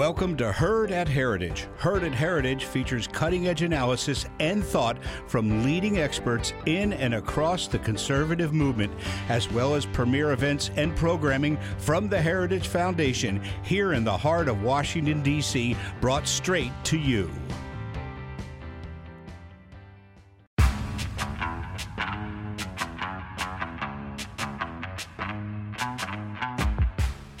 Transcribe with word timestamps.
Welcome 0.00 0.34
to 0.38 0.50
Heard 0.50 0.92
at 0.92 1.08
Heritage. 1.08 1.68
Heard 1.76 2.04
at 2.04 2.14
Heritage 2.14 2.64
features 2.64 3.06
cutting 3.06 3.48
edge 3.48 3.60
analysis 3.60 4.24
and 4.38 4.64
thought 4.64 4.96
from 5.26 5.62
leading 5.62 5.98
experts 5.98 6.54
in 6.64 6.94
and 6.94 7.12
across 7.12 7.68
the 7.68 7.80
conservative 7.80 8.54
movement, 8.54 8.94
as 9.28 9.52
well 9.52 9.74
as 9.74 9.84
premier 9.84 10.32
events 10.32 10.70
and 10.76 10.96
programming 10.96 11.58
from 11.76 12.08
the 12.08 12.18
Heritage 12.18 12.68
Foundation 12.68 13.42
here 13.62 13.92
in 13.92 14.02
the 14.02 14.16
heart 14.16 14.48
of 14.48 14.62
Washington, 14.62 15.22
D.C., 15.22 15.76
brought 16.00 16.26
straight 16.26 16.72
to 16.84 16.96
you. 16.96 17.30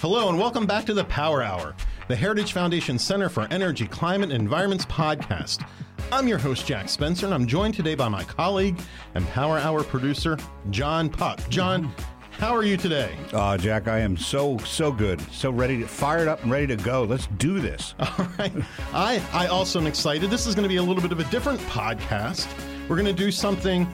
Hello, 0.00 0.28
and 0.28 0.38
welcome 0.38 0.66
back 0.66 0.86
to 0.86 0.94
the 0.94 1.04
Power 1.04 1.42
Hour, 1.42 1.74
the 2.10 2.16
Heritage 2.16 2.52
Foundation 2.52 2.98
Center 2.98 3.28
for 3.28 3.46
Energy, 3.52 3.86
Climate, 3.86 4.32
and 4.32 4.42
Environment's 4.42 4.84
podcast. 4.86 5.64
I'm 6.10 6.26
your 6.26 6.38
host, 6.38 6.66
Jack 6.66 6.88
Spencer, 6.88 7.26
and 7.26 7.32
I'm 7.32 7.46
joined 7.46 7.74
today 7.74 7.94
by 7.94 8.08
my 8.08 8.24
colleague 8.24 8.80
and 9.14 9.24
Power 9.28 9.58
Hour 9.58 9.84
producer, 9.84 10.36
John 10.70 11.08
Puck. 11.08 11.38
John, 11.50 11.94
how 12.32 12.52
are 12.52 12.64
you 12.64 12.76
today? 12.76 13.16
Uh, 13.32 13.56
Jack, 13.56 13.86
I 13.86 14.00
am 14.00 14.16
so, 14.16 14.58
so 14.58 14.90
good. 14.90 15.20
So 15.30 15.52
ready 15.52 15.78
to, 15.78 15.86
fired 15.86 16.26
up 16.26 16.42
and 16.42 16.50
ready 16.50 16.66
to 16.66 16.74
go. 16.74 17.04
Let's 17.04 17.28
do 17.38 17.60
this. 17.60 17.94
All 18.00 18.26
right. 18.40 18.52
I, 18.92 19.22
I 19.32 19.46
also 19.46 19.78
am 19.78 19.86
excited. 19.86 20.30
This 20.30 20.48
is 20.48 20.56
going 20.56 20.64
to 20.64 20.68
be 20.68 20.76
a 20.78 20.82
little 20.82 21.02
bit 21.02 21.12
of 21.12 21.20
a 21.20 21.30
different 21.30 21.60
podcast. 21.60 22.48
We're 22.88 22.96
going 22.96 23.06
to 23.06 23.12
do 23.12 23.30
something, 23.30 23.86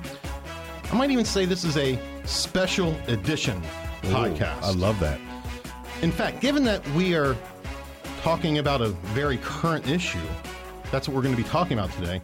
I 0.90 0.96
might 0.96 1.10
even 1.10 1.26
say 1.26 1.44
this 1.44 1.64
is 1.64 1.76
a 1.76 1.98
special 2.24 2.96
edition 3.08 3.60
podcast. 4.04 4.62
I 4.62 4.70
love 4.70 4.98
that. 5.00 5.20
In 6.00 6.12
fact, 6.12 6.40
given 6.40 6.64
that 6.64 6.86
we 6.90 7.14
are 7.14 7.36
talking 8.26 8.58
about 8.58 8.80
a 8.82 8.88
very 9.14 9.36
current 9.36 9.88
issue, 9.88 10.18
that's 10.90 11.06
what 11.06 11.14
we're 11.14 11.22
going 11.22 11.36
to 11.36 11.40
be 11.40 11.48
talking 11.48 11.78
about 11.78 11.92
today. 11.92 12.20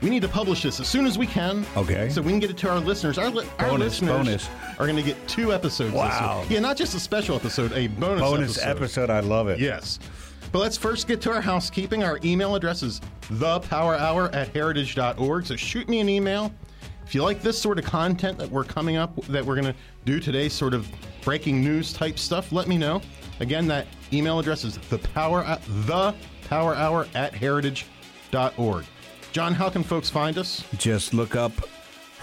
We 0.00 0.08
need 0.08 0.22
to 0.22 0.28
publish 0.28 0.62
this 0.62 0.80
as 0.80 0.88
soon 0.88 1.04
as 1.04 1.18
we 1.18 1.26
can. 1.26 1.66
Okay. 1.76 2.08
So 2.08 2.22
we 2.22 2.30
can 2.30 2.40
get 2.40 2.48
it 2.48 2.56
to 2.58 2.70
our 2.70 2.80
listeners. 2.80 3.18
Our, 3.18 3.28
li- 3.28 3.46
our 3.58 3.68
Bonus, 3.68 4.00
listeners 4.00 4.48
bonus. 4.48 4.48
are 4.78 4.86
going 4.86 4.96
to 4.96 5.02
get 5.02 5.28
two 5.28 5.52
episodes. 5.52 5.90
this 5.92 5.98
Wow. 6.00 6.40
week. 6.40 6.50
Yeah, 6.50 6.60
not 6.60 6.78
just 6.78 6.94
a 6.94 6.98
special 7.00 7.36
episode, 7.36 7.72
a 7.74 7.88
bonus, 7.88 8.20
Bonus 8.22 8.64
episode. 8.64 9.10
I 9.10 9.20
love 9.20 9.48
it. 9.48 9.58
Yes. 9.60 9.98
But 10.50 10.60
let's 10.60 10.78
first 10.78 11.06
get 11.06 11.20
to 11.22 11.32
our 11.34 11.42
housekeeping. 11.42 12.02
Our 12.04 12.18
email 12.24 12.54
address 12.54 12.82
is 12.82 13.02
thepowerhour 13.30 14.34
at 14.34 14.48
heritage.org. 14.48 15.44
So 15.44 15.56
shoot 15.56 15.90
me 15.90 16.00
an 16.00 16.08
email. 16.08 16.54
If 17.04 17.14
you 17.14 17.22
like 17.22 17.42
this 17.42 17.60
sort 17.60 17.78
of 17.78 17.84
content 17.84 18.38
that 18.38 18.50
we're 18.50 18.64
coming 18.64 18.96
up, 18.96 19.14
that 19.26 19.44
we're 19.44 19.56
going 19.60 19.66
to 19.74 19.78
do 20.06 20.20
today, 20.20 20.48
sort 20.48 20.72
of 20.72 20.88
breaking 21.22 21.62
news 21.62 21.92
type 21.92 22.18
stuff, 22.18 22.50
let 22.50 22.66
me 22.66 22.78
know. 22.78 23.02
Again, 23.40 23.66
that 23.68 23.86
email 24.12 24.38
address 24.38 24.64
is 24.64 24.78
thepower, 24.78 25.44
uh, 25.46 25.58
thepowerhour 26.48 27.08
at 27.14 27.34
heritage.org. 27.34 28.84
John, 29.32 29.52
how 29.52 29.68
can 29.68 29.82
folks 29.82 30.08
find 30.08 30.38
us? 30.38 30.64
Just 30.76 31.12
look 31.12 31.34
up 31.34 31.52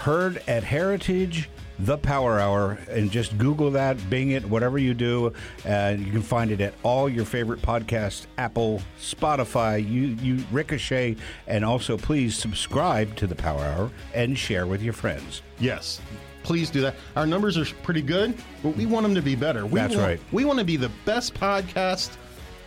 Heard 0.02 0.42
at 0.48 0.64
Heritage, 0.64 1.48
the 1.78 1.96
Power 1.96 2.40
Hour, 2.40 2.78
and 2.90 3.08
just 3.08 3.38
Google 3.38 3.70
that, 3.70 4.10
Bing 4.10 4.32
it, 4.32 4.44
whatever 4.44 4.76
you 4.78 4.94
do. 4.94 5.32
And 5.64 6.04
you 6.04 6.10
can 6.10 6.22
find 6.22 6.50
it 6.50 6.60
at 6.60 6.74
all 6.82 7.08
your 7.08 7.24
favorite 7.24 7.62
podcasts 7.62 8.26
Apple, 8.36 8.82
Spotify, 8.98 9.78
you, 9.78 10.16
you 10.20 10.44
Ricochet, 10.50 11.16
and 11.46 11.64
also 11.64 11.96
please 11.96 12.36
subscribe 12.36 13.14
to 13.14 13.28
the 13.28 13.36
Power 13.36 13.60
Hour 13.60 13.90
and 14.12 14.36
share 14.36 14.66
with 14.66 14.82
your 14.82 14.92
friends. 14.92 15.42
Yes. 15.60 16.00
Please 16.42 16.70
do 16.70 16.80
that. 16.80 16.94
Our 17.16 17.26
numbers 17.26 17.56
are 17.56 17.64
pretty 17.82 18.02
good, 18.02 18.34
but 18.62 18.76
we 18.76 18.86
want 18.86 19.04
them 19.04 19.14
to 19.14 19.22
be 19.22 19.34
better. 19.34 19.66
We 19.66 19.80
That's 19.80 19.94
want, 19.94 20.06
right. 20.06 20.20
We 20.32 20.44
want 20.44 20.58
to 20.58 20.64
be 20.64 20.76
the 20.76 20.90
best 21.04 21.34
podcast. 21.34 22.16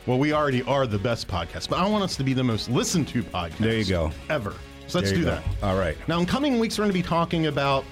Well, 0.05 0.19
we 0.19 0.33
already 0.33 0.61
are 0.63 0.85
the 0.85 0.99
best 0.99 1.27
podcast, 1.27 1.69
but 1.69 1.79
I 1.79 1.87
want 1.87 2.03
us 2.03 2.15
to 2.17 2.23
be 2.23 2.33
the 2.33 2.43
most 2.43 2.69
listened 2.69 3.07
to 3.09 3.23
podcast. 3.23 3.57
There 3.57 3.77
you 3.77 3.85
go. 3.85 4.11
Ever. 4.29 4.53
So 4.87 4.99
let's 4.99 5.11
do 5.11 5.23
go. 5.23 5.31
that. 5.31 5.43
All 5.63 5.77
right. 5.77 5.97
Now, 6.07 6.19
in 6.19 6.25
coming 6.25 6.59
weeks, 6.59 6.77
we're 6.77 6.83
going 6.83 6.93
to 6.93 6.99
be 7.01 7.07
talking 7.07 7.47
about 7.47 7.83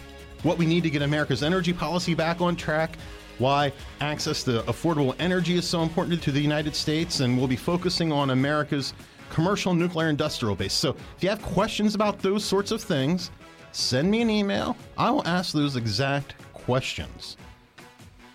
what 0.44 0.58
we 0.58 0.66
need 0.66 0.84
to 0.84 0.90
get 0.90 1.02
America's 1.02 1.42
energy 1.42 1.74
policy 1.74 2.14
back 2.14 2.40
on 2.40 2.56
track, 2.56 2.98
why 3.40 3.74
access 4.00 4.44
to 4.44 4.62
affordable 4.64 5.16
energy 5.20 5.56
is 5.56 5.68
so 5.68 5.82
important 5.82 6.22
to 6.22 6.32
the 6.32 6.40
United 6.40 6.76
States, 6.76 7.22
and 7.22 7.38
we'll 7.38 7.48
be 7.48 7.56
focusing 7.56 8.12
on 8.12 8.30
America's 8.30 8.94
commercial 9.32 9.74
nuclear 9.74 10.10
industrial 10.10 10.56
base. 10.56 10.74
So, 10.74 10.92
if 11.18 11.24
you 11.24 11.30
have 11.30 11.42
questions 11.42 11.96
about 11.96 12.20
those 12.20 12.46
sorts 12.46 12.72
of 12.72 12.82
things, 12.82 13.32
send 13.74 14.10
me 14.10 14.22
an 14.22 14.30
email. 14.30 14.78
I 14.98 15.12
will 15.12 15.28
ask 15.28 15.54
those 15.54 15.76
exact 15.76 16.36
questions. 16.54 17.38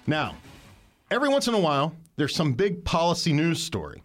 Now, 0.06 0.34
every 1.10 1.28
once 1.28 1.48
in 1.48 1.54
a 1.54 1.58
while, 1.58 1.94
there's 2.16 2.34
some 2.34 2.52
big 2.52 2.84
policy 2.84 3.32
news 3.32 3.62
story 3.62 4.02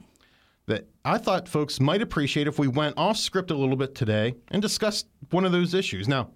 that 0.67 0.87
I 1.03 1.17
thought 1.17 1.49
folks 1.49 1.79
might 1.79 2.01
appreciate 2.01 2.47
if 2.47 2.59
we 2.59 2.67
went 2.67 2.97
off 2.97 3.17
script 3.17 3.51
a 3.51 3.55
little 3.55 3.75
bit 3.75 3.95
today 3.95 4.35
and 4.51 4.61
discussed 4.61 5.07
one 5.31 5.43
of 5.43 5.51
those 5.51 5.73
issues. 5.73 6.07
Now, 6.07 6.29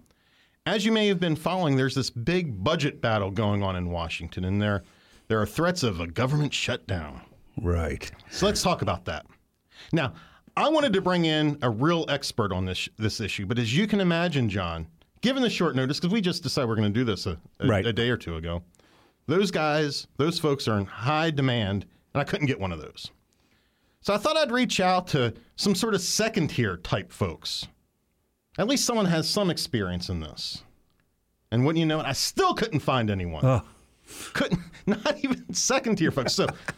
as 0.66 0.84
you 0.84 0.92
may 0.92 1.06
have 1.06 1.20
been 1.20 1.36
following, 1.36 1.76
there's 1.76 1.94
this 1.94 2.10
big 2.10 2.62
budget 2.62 3.00
battle 3.00 3.30
going 3.30 3.62
on 3.62 3.76
in 3.76 3.90
Washington, 3.90 4.44
and 4.44 4.60
there, 4.60 4.82
there 5.28 5.40
are 5.40 5.46
threats 5.46 5.82
of 5.82 6.00
a 6.00 6.06
government 6.06 6.52
shutdown. 6.52 7.22
Right. 7.62 8.10
So 8.30 8.46
let's 8.46 8.62
talk 8.62 8.82
about 8.82 9.06
that. 9.06 9.24
Now, 9.92 10.12
I 10.64 10.68
wanted 10.68 10.92
to 10.94 11.00
bring 11.00 11.24
in 11.24 11.58
a 11.62 11.70
real 11.70 12.04
expert 12.08 12.52
on 12.52 12.64
this 12.64 12.88
this 12.98 13.20
issue, 13.20 13.46
but 13.46 13.58
as 13.58 13.76
you 13.76 13.86
can 13.86 14.00
imagine, 14.00 14.48
John, 14.48 14.86
given 15.20 15.42
the 15.42 15.50
short 15.50 15.76
notice, 15.76 15.98
because 16.00 16.12
we 16.12 16.20
just 16.20 16.42
decided 16.42 16.68
we're 16.68 16.76
going 16.76 16.92
to 16.92 16.98
do 16.98 17.04
this 17.04 17.26
a, 17.26 17.38
a, 17.60 17.66
Right. 17.66 17.86
a 17.86 17.92
day 17.92 18.10
or 18.10 18.16
two 18.16 18.36
ago, 18.36 18.62
those 19.26 19.50
guys, 19.50 20.06
those 20.16 20.38
folks 20.38 20.66
are 20.68 20.78
in 20.78 20.86
high 20.86 21.30
demand, 21.30 21.86
and 22.14 22.20
I 22.20 22.24
couldn't 22.24 22.46
get 22.46 22.58
one 22.58 22.72
of 22.72 22.80
those. 22.80 23.10
So 24.00 24.14
I 24.14 24.16
thought 24.16 24.36
I'd 24.36 24.50
reach 24.52 24.80
out 24.80 25.06
to 25.08 25.34
some 25.56 25.74
sort 25.74 25.94
of 25.94 26.00
second 26.00 26.48
tier 26.48 26.76
type 26.78 27.12
folks. 27.12 27.66
At 28.58 28.66
least 28.66 28.84
someone 28.84 29.06
has 29.06 29.28
some 29.28 29.50
experience 29.50 30.08
in 30.08 30.20
this. 30.20 30.62
And 31.50 31.64
wouldn't 31.64 31.78
you 31.80 31.86
know 31.86 32.00
it, 32.00 32.06
I 32.06 32.12
still 32.12 32.54
couldn't 32.54 32.80
find 32.80 33.10
anyone. 33.10 33.62
Couldn't, 34.32 34.60
not 34.86 35.18
even 35.22 35.52
second 35.52 35.96
tier 35.96 36.10
folks. 36.10 36.32
So 36.34 36.46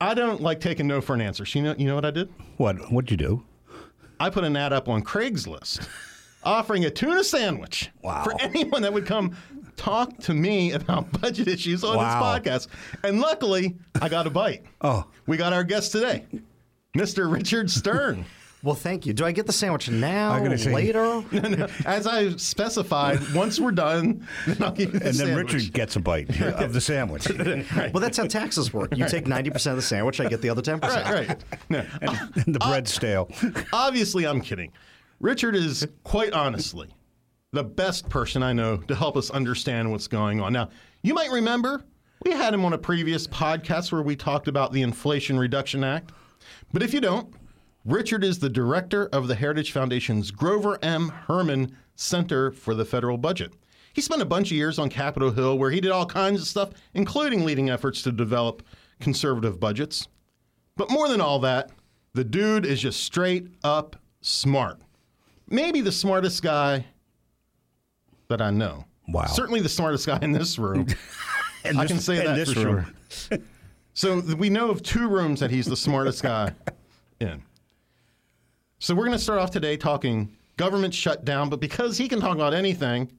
I 0.00 0.14
don't 0.14 0.40
like 0.40 0.60
taking 0.60 0.86
no 0.86 1.00
for 1.00 1.14
an 1.14 1.20
answer. 1.20 1.44
So 1.44 1.58
you 1.58 1.64
know, 1.64 1.74
you 1.76 1.86
know 1.86 1.94
what 1.94 2.04
I 2.04 2.10
did? 2.10 2.32
What? 2.56 2.90
What'd 2.90 3.10
you 3.10 3.16
do? 3.16 3.42
I 4.18 4.30
put 4.30 4.44
an 4.44 4.56
ad 4.56 4.72
up 4.72 4.88
on 4.88 5.02
Craigslist 5.02 5.86
offering 6.44 6.84
a 6.84 6.90
tuna 6.90 7.22
sandwich 7.24 7.90
Wow. 8.02 8.24
for 8.24 8.34
anyone 8.40 8.82
that 8.82 8.92
would 8.92 9.06
come 9.06 9.36
talk 9.76 10.16
to 10.20 10.34
me 10.34 10.72
about 10.72 11.10
budget 11.20 11.48
issues 11.48 11.84
on 11.84 11.96
Wow. 11.96 12.38
this 12.38 12.48
podcast. 12.48 12.66
And 13.04 13.20
luckily, 13.20 13.76
I 14.00 14.08
got 14.08 14.26
a 14.26 14.30
bite. 14.30 14.64
Oh. 14.80 15.04
We 15.26 15.36
got 15.36 15.52
our 15.52 15.64
guest 15.64 15.92
today, 15.92 16.26
Mr. 16.96 17.30
Richard 17.32 17.70
Stern. 17.70 18.24
Well, 18.62 18.74
thank 18.74 19.06
you. 19.06 19.14
Do 19.14 19.24
I 19.24 19.32
get 19.32 19.46
the 19.46 19.52
sandwich 19.52 19.88
now? 19.90 20.32
I'm 20.32 20.42
gonna 20.42 20.58
say- 20.58 20.72
later? 20.74 21.24
As 21.86 22.06
I 22.06 22.36
specified, 22.36 23.18
once 23.34 23.58
we're 23.58 23.70
done, 23.72 24.26
then 24.46 24.62
I'll 24.62 24.72
give 24.72 24.92
you 24.92 24.98
the 25.00 25.06
And 25.08 25.16
then 25.16 25.26
sandwich. 25.28 25.52
Richard 25.54 25.72
gets 25.72 25.96
a 25.96 26.00
bite 26.00 26.40
of 26.40 26.72
the 26.74 26.80
sandwich. 26.80 27.26
well, 27.92 28.00
that's 28.00 28.18
how 28.18 28.26
taxes 28.26 28.72
work. 28.72 28.96
You 28.96 29.08
take 29.08 29.24
90% 29.24 29.70
of 29.70 29.76
the 29.76 29.82
sandwich, 29.82 30.20
I 30.20 30.28
get 30.28 30.42
the 30.42 30.50
other 30.50 30.62
10%. 30.62 30.82
Right, 30.82 31.28
right. 31.28 31.44
No, 31.70 31.84
and 32.02 32.54
the 32.54 32.58
bread's 32.58 32.92
stale. 32.92 33.30
obviously, 33.72 34.26
I'm 34.26 34.40
kidding. 34.42 34.72
Richard 35.20 35.56
is 35.56 35.86
quite 36.04 36.32
honestly 36.32 36.88
the 37.52 37.64
best 37.64 38.08
person 38.08 38.42
I 38.42 38.52
know 38.52 38.76
to 38.76 38.94
help 38.94 39.16
us 39.16 39.30
understand 39.30 39.90
what's 39.90 40.06
going 40.06 40.40
on. 40.40 40.52
Now, 40.52 40.68
you 41.02 41.14
might 41.14 41.30
remember 41.30 41.82
we 42.24 42.32
had 42.32 42.52
him 42.52 42.64
on 42.64 42.74
a 42.74 42.78
previous 42.78 43.26
podcast 43.26 43.90
where 43.90 44.02
we 44.02 44.14
talked 44.16 44.48
about 44.48 44.72
the 44.72 44.82
Inflation 44.82 45.38
Reduction 45.38 45.82
Act. 45.82 46.12
But 46.72 46.82
if 46.82 46.92
you 46.94 47.00
don't, 47.00 47.32
Richard 47.84 48.24
is 48.24 48.38
the 48.38 48.48
director 48.48 49.06
of 49.06 49.26
the 49.28 49.34
Heritage 49.34 49.72
Foundation's 49.72 50.30
Grover 50.30 50.78
M. 50.82 51.08
Hermann 51.08 51.76
Center 51.96 52.50
for 52.50 52.74
the 52.74 52.84
Federal 52.84 53.16
Budget. 53.16 53.52
He 53.92 54.00
spent 54.00 54.22
a 54.22 54.26
bunch 54.26 54.48
of 54.50 54.56
years 54.56 54.78
on 54.78 54.88
Capitol 54.90 55.30
Hill 55.30 55.58
where 55.58 55.70
he 55.70 55.80
did 55.80 55.90
all 55.90 56.06
kinds 56.06 56.40
of 56.42 56.46
stuff, 56.46 56.70
including 56.94 57.44
leading 57.44 57.70
efforts 57.70 58.02
to 58.02 58.12
develop 58.12 58.62
conservative 59.00 59.58
budgets. 59.58 60.06
But 60.76 60.90
more 60.90 61.08
than 61.08 61.20
all 61.20 61.38
that, 61.40 61.70
the 62.14 62.22
dude 62.24 62.66
is 62.66 62.80
just 62.80 63.02
straight 63.02 63.48
up 63.64 63.96
smart. 64.20 64.78
Maybe 65.48 65.80
the 65.80 65.92
smartest 65.92 66.42
guy 66.42 66.84
that 68.28 68.40
I 68.40 68.50
know. 68.50 68.84
Wow. 69.08 69.24
Certainly 69.26 69.60
the 69.62 69.68
smartest 69.68 70.06
guy 70.06 70.18
in 70.22 70.32
this 70.32 70.58
room. 70.58 70.86
In 71.64 71.76
I 71.76 71.82
this- 71.82 71.90
can 71.90 72.00
say 72.00 72.24
that 72.24 72.48
for 72.48 72.64
room. 72.64 72.94
sure. 73.10 73.38
So 73.92 74.20
we 74.38 74.48
know 74.48 74.70
of 74.70 74.82
two 74.82 75.08
rooms 75.08 75.40
that 75.40 75.50
he's 75.50 75.66
the 75.66 75.76
smartest 75.76 76.22
guy 76.22 76.54
in. 77.20 77.42
So 78.82 78.94
we're 78.94 79.04
going 79.04 79.12
to 79.12 79.22
start 79.22 79.38
off 79.38 79.50
today 79.50 79.76
talking 79.76 80.34
government 80.56 80.94
shutdown, 80.94 81.50
but 81.50 81.60
because 81.60 81.98
he 81.98 82.08
can 82.08 82.18
talk 82.18 82.34
about 82.34 82.54
anything, 82.54 83.12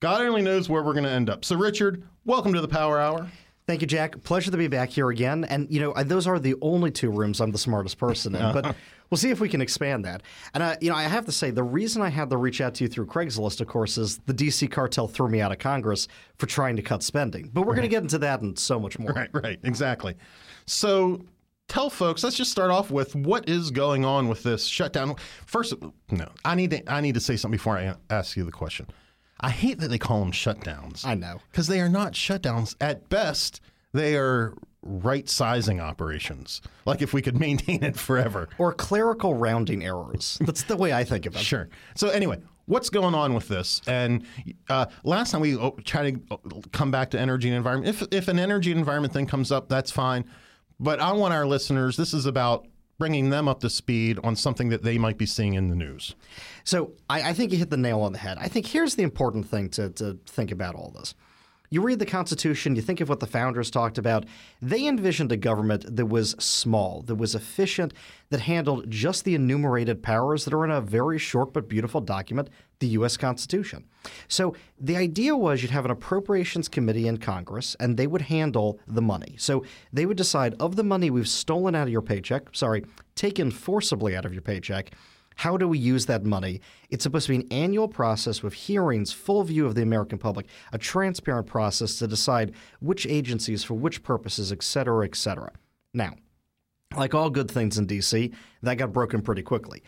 God 0.00 0.20
only 0.22 0.42
knows 0.42 0.68
where 0.68 0.82
we're 0.82 0.94
going 0.94 1.04
to 1.04 1.10
end 1.10 1.30
up. 1.30 1.44
So 1.44 1.54
Richard, 1.54 2.02
welcome 2.24 2.52
to 2.54 2.60
the 2.60 2.66
Power 2.66 2.98
Hour. 2.98 3.30
Thank 3.68 3.82
you, 3.82 3.86
Jack. 3.86 4.20
Pleasure 4.24 4.50
to 4.50 4.56
be 4.56 4.66
back 4.66 4.88
here 4.88 5.08
again. 5.10 5.44
And, 5.44 5.70
you 5.70 5.78
know, 5.78 5.92
those 6.02 6.26
are 6.26 6.40
the 6.40 6.56
only 6.60 6.90
two 6.90 7.08
rooms 7.08 7.40
I'm 7.40 7.52
the 7.52 7.58
smartest 7.58 7.98
person 7.98 8.34
in. 8.34 8.52
But 8.52 8.74
we'll 9.10 9.18
see 9.18 9.30
if 9.30 9.38
we 9.38 9.48
can 9.48 9.60
expand 9.60 10.04
that. 10.06 10.24
And, 10.54 10.62
uh, 10.64 10.74
you 10.80 10.90
know, 10.90 10.96
I 10.96 11.04
have 11.04 11.26
to 11.26 11.32
say, 11.32 11.52
the 11.52 11.62
reason 11.62 12.02
I 12.02 12.08
had 12.08 12.28
to 12.30 12.36
reach 12.36 12.60
out 12.60 12.74
to 12.74 12.84
you 12.84 12.90
through 12.90 13.06
Craigslist, 13.06 13.60
of 13.60 13.68
course, 13.68 13.96
is 13.96 14.18
the 14.26 14.32
D.C. 14.32 14.66
cartel 14.66 15.06
threw 15.06 15.28
me 15.28 15.40
out 15.40 15.52
of 15.52 15.58
Congress 15.58 16.08
for 16.36 16.46
trying 16.46 16.74
to 16.74 16.82
cut 16.82 17.04
spending. 17.04 17.48
But 17.54 17.60
we're 17.60 17.76
going 17.76 17.82
to 17.82 17.88
get 17.88 18.02
into 18.02 18.18
that 18.18 18.40
and 18.40 18.58
so 18.58 18.80
much 18.80 18.98
more. 18.98 19.12
Right, 19.12 19.30
right, 19.32 19.60
exactly. 19.62 20.16
So 20.66 21.20
tell 21.70 21.88
folks. 21.88 22.22
Let's 22.22 22.36
just 22.36 22.50
start 22.50 22.70
off 22.70 22.90
with 22.90 23.14
what 23.14 23.48
is 23.48 23.70
going 23.70 24.04
on 24.04 24.28
with 24.28 24.42
this 24.42 24.66
shutdown. 24.66 25.14
First, 25.46 25.74
no, 26.10 26.28
I 26.44 26.54
need 26.54 26.70
to 26.72 26.92
I 26.92 27.00
need 27.00 27.14
to 27.14 27.20
say 27.20 27.36
something 27.36 27.56
before 27.56 27.78
I 27.78 27.94
ask 28.10 28.36
you 28.36 28.44
the 28.44 28.52
question. 28.52 28.88
I 29.40 29.48
hate 29.48 29.78
that 29.78 29.88
they 29.88 29.98
call 29.98 30.20
them 30.20 30.32
shutdowns. 30.32 31.06
I 31.06 31.14
know 31.14 31.40
because 31.50 31.68
they 31.68 31.80
are 31.80 31.88
not 31.88 32.12
shutdowns. 32.12 32.74
At 32.80 33.08
best, 33.08 33.60
they 33.92 34.16
are 34.16 34.54
right 34.82 35.28
sizing 35.28 35.80
operations. 35.80 36.60
Like 36.84 37.02
if 37.02 37.14
we 37.14 37.22
could 37.22 37.38
maintain 37.46 37.82
it 37.84 37.96
forever. 37.96 38.48
Or 38.58 38.72
clerical 38.72 39.34
rounding 39.34 39.84
errors. 39.84 40.38
That's 40.44 40.64
the 40.64 40.76
way 40.76 40.92
I 40.92 41.04
think 41.04 41.26
of 41.26 41.36
it. 41.36 41.38
Sure. 41.38 41.68
So 41.94 42.08
anyway, 42.08 42.38
what's 42.66 42.90
going 42.90 43.14
on 43.14 43.32
with 43.32 43.48
this? 43.48 43.80
And 43.86 44.24
uh, 44.68 44.86
last 45.04 45.30
time 45.30 45.40
we 45.40 45.56
oh, 45.56 45.76
tried 45.84 46.28
to 46.28 46.62
come 46.72 46.90
back 46.90 47.10
to 47.10 47.20
energy 47.20 47.48
and 47.48 47.56
environment. 47.56 47.94
If 47.94 48.08
if 48.12 48.28
an 48.28 48.40
energy 48.40 48.72
and 48.72 48.78
environment 48.80 49.12
thing 49.12 49.26
comes 49.26 49.52
up, 49.52 49.68
that's 49.68 49.92
fine. 49.92 50.24
But 50.80 50.98
I 50.98 51.12
want 51.12 51.34
our 51.34 51.46
listeners. 51.46 51.96
This 51.96 52.14
is 52.14 52.24
about 52.26 52.66
bringing 52.98 53.30
them 53.30 53.48
up 53.48 53.60
to 53.60 53.70
speed 53.70 54.18
on 54.24 54.34
something 54.34 54.70
that 54.70 54.82
they 54.82 54.98
might 54.98 55.18
be 55.18 55.26
seeing 55.26 55.54
in 55.54 55.68
the 55.68 55.76
news. 55.76 56.14
So 56.64 56.92
I, 57.08 57.30
I 57.30 57.32
think 57.32 57.52
you 57.52 57.58
hit 57.58 57.70
the 57.70 57.76
nail 57.76 58.00
on 58.00 58.12
the 58.12 58.18
head. 58.18 58.36
I 58.38 58.48
think 58.48 58.66
here's 58.66 58.94
the 58.94 59.02
important 59.02 59.48
thing 59.48 59.68
to, 59.70 59.90
to 59.90 60.18
think 60.26 60.50
about 60.50 60.74
all 60.74 60.90
this. 60.90 61.14
You 61.72 61.82
read 61.82 62.00
the 62.00 62.06
Constitution, 62.06 62.74
you 62.74 62.82
think 62.82 63.00
of 63.00 63.08
what 63.08 63.20
the 63.20 63.28
founders 63.28 63.70
talked 63.70 63.96
about. 63.96 64.24
They 64.60 64.88
envisioned 64.88 65.30
a 65.30 65.36
government 65.36 65.84
that 65.94 66.06
was 66.06 66.32
small, 66.40 67.02
that 67.02 67.14
was 67.14 67.36
efficient, 67.36 67.94
that 68.30 68.40
handled 68.40 68.90
just 68.90 69.22
the 69.22 69.36
enumerated 69.36 70.02
powers 70.02 70.44
that 70.44 70.52
are 70.52 70.64
in 70.64 70.72
a 70.72 70.80
very 70.80 71.16
short 71.16 71.52
but 71.52 71.68
beautiful 71.68 72.00
document, 72.00 72.50
the 72.80 72.88
U.S. 72.88 73.16
Constitution. 73.16 73.84
So 74.26 74.56
the 74.80 74.96
idea 74.96 75.36
was 75.36 75.62
you'd 75.62 75.70
have 75.70 75.84
an 75.84 75.92
appropriations 75.92 76.68
committee 76.68 77.06
in 77.06 77.18
Congress, 77.18 77.76
and 77.78 77.96
they 77.96 78.08
would 78.08 78.22
handle 78.22 78.80
the 78.88 79.02
money. 79.02 79.36
So 79.38 79.64
they 79.92 80.06
would 80.06 80.16
decide 80.16 80.56
of 80.58 80.74
the 80.74 80.82
money 80.82 81.08
we've 81.08 81.28
stolen 81.28 81.76
out 81.76 81.84
of 81.86 81.92
your 81.92 82.02
paycheck, 82.02 82.48
sorry, 82.50 82.84
taken 83.14 83.52
forcibly 83.52 84.16
out 84.16 84.24
of 84.24 84.32
your 84.32 84.42
paycheck, 84.42 84.90
how 85.40 85.56
do 85.56 85.66
we 85.66 85.78
use 85.78 86.04
that 86.04 86.22
money? 86.22 86.60
It's 86.90 87.02
supposed 87.02 87.24
to 87.26 87.32
be 87.32 87.36
an 87.36 87.48
annual 87.50 87.88
process 87.88 88.42
with 88.42 88.52
hearings, 88.52 89.10
full 89.10 89.42
view 89.42 89.64
of 89.64 89.74
the 89.74 89.80
American 89.80 90.18
public, 90.18 90.46
a 90.70 90.76
transparent 90.76 91.46
process 91.46 91.96
to 91.96 92.06
decide 92.06 92.52
which 92.80 93.06
agencies 93.06 93.64
for 93.64 93.72
which 93.72 94.02
purposes, 94.02 94.52
et 94.52 94.62
cetera, 94.62 95.06
et 95.06 95.14
cetera. 95.14 95.50
Now, 95.94 96.12
like 96.94 97.14
all 97.14 97.30
good 97.30 97.50
things 97.50 97.78
in 97.78 97.86
DC, 97.86 98.34
that 98.62 98.74
got 98.74 98.92
broken 98.92 99.22
pretty 99.22 99.40
quickly. 99.40 99.82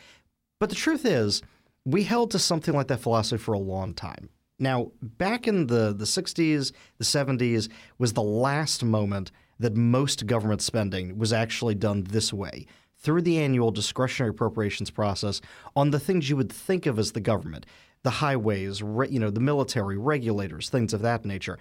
But 0.59 0.71
the 0.71 0.75
truth 0.75 1.05
is, 1.05 1.43
we 1.85 2.05
held 2.05 2.31
to 2.31 2.39
something 2.39 2.73
like 2.73 2.89
that 2.89 3.01
philosophy 3.01 3.43
for 3.43 3.53
a 3.53 3.59
long 3.59 3.93
time. 3.93 4.31
Now, 4.59 4.93
back 5.03 5.47
in 5.47 5.67
the, 5.67 5.93
the 5.93 6.07
60s, 6.07 6.73
the 6.97 7.05
70s 7.05 7.69
was 7.99 8.15
the 8.15 8.23
last 8.23 8.83
moment 8.83 9.31
that 9.59 9.77
most 9.77 10.27
government 10.27 10.63
spending 10.63 11.19
was 11.19 11.31
actually 11.31 11.75
done 11.75 12.05
this 12.05 12.33
way 12.33 12.67
through 13.03 13.23
the 13.23 13.39
annual 13.39 13.71
discretionary 13.71 14.31
appropriations 14.31 14.91
process 14.91 15.41
on 15.75 15.91
the 15.91 16.01
things 16.01 16.31
you 16.31 16.37
would 16.37 16.53
think 16.53 16.87
of 16.87 16.99
as 16.99 17.13
the 17.13 17.21
government, 17.21 17.67
the 18.03 18.11
highways, 18.11 18.83
re, 18.83 19.09
you 19.09 19.19
know, 19.19 19.31
the 19.31 19.41
military, 19.41 19.99
regulators, 19.99 20.69
things 20.69 20.93
of 20.93 21.03
that 21.03 21.25
nature. 21.25 21.59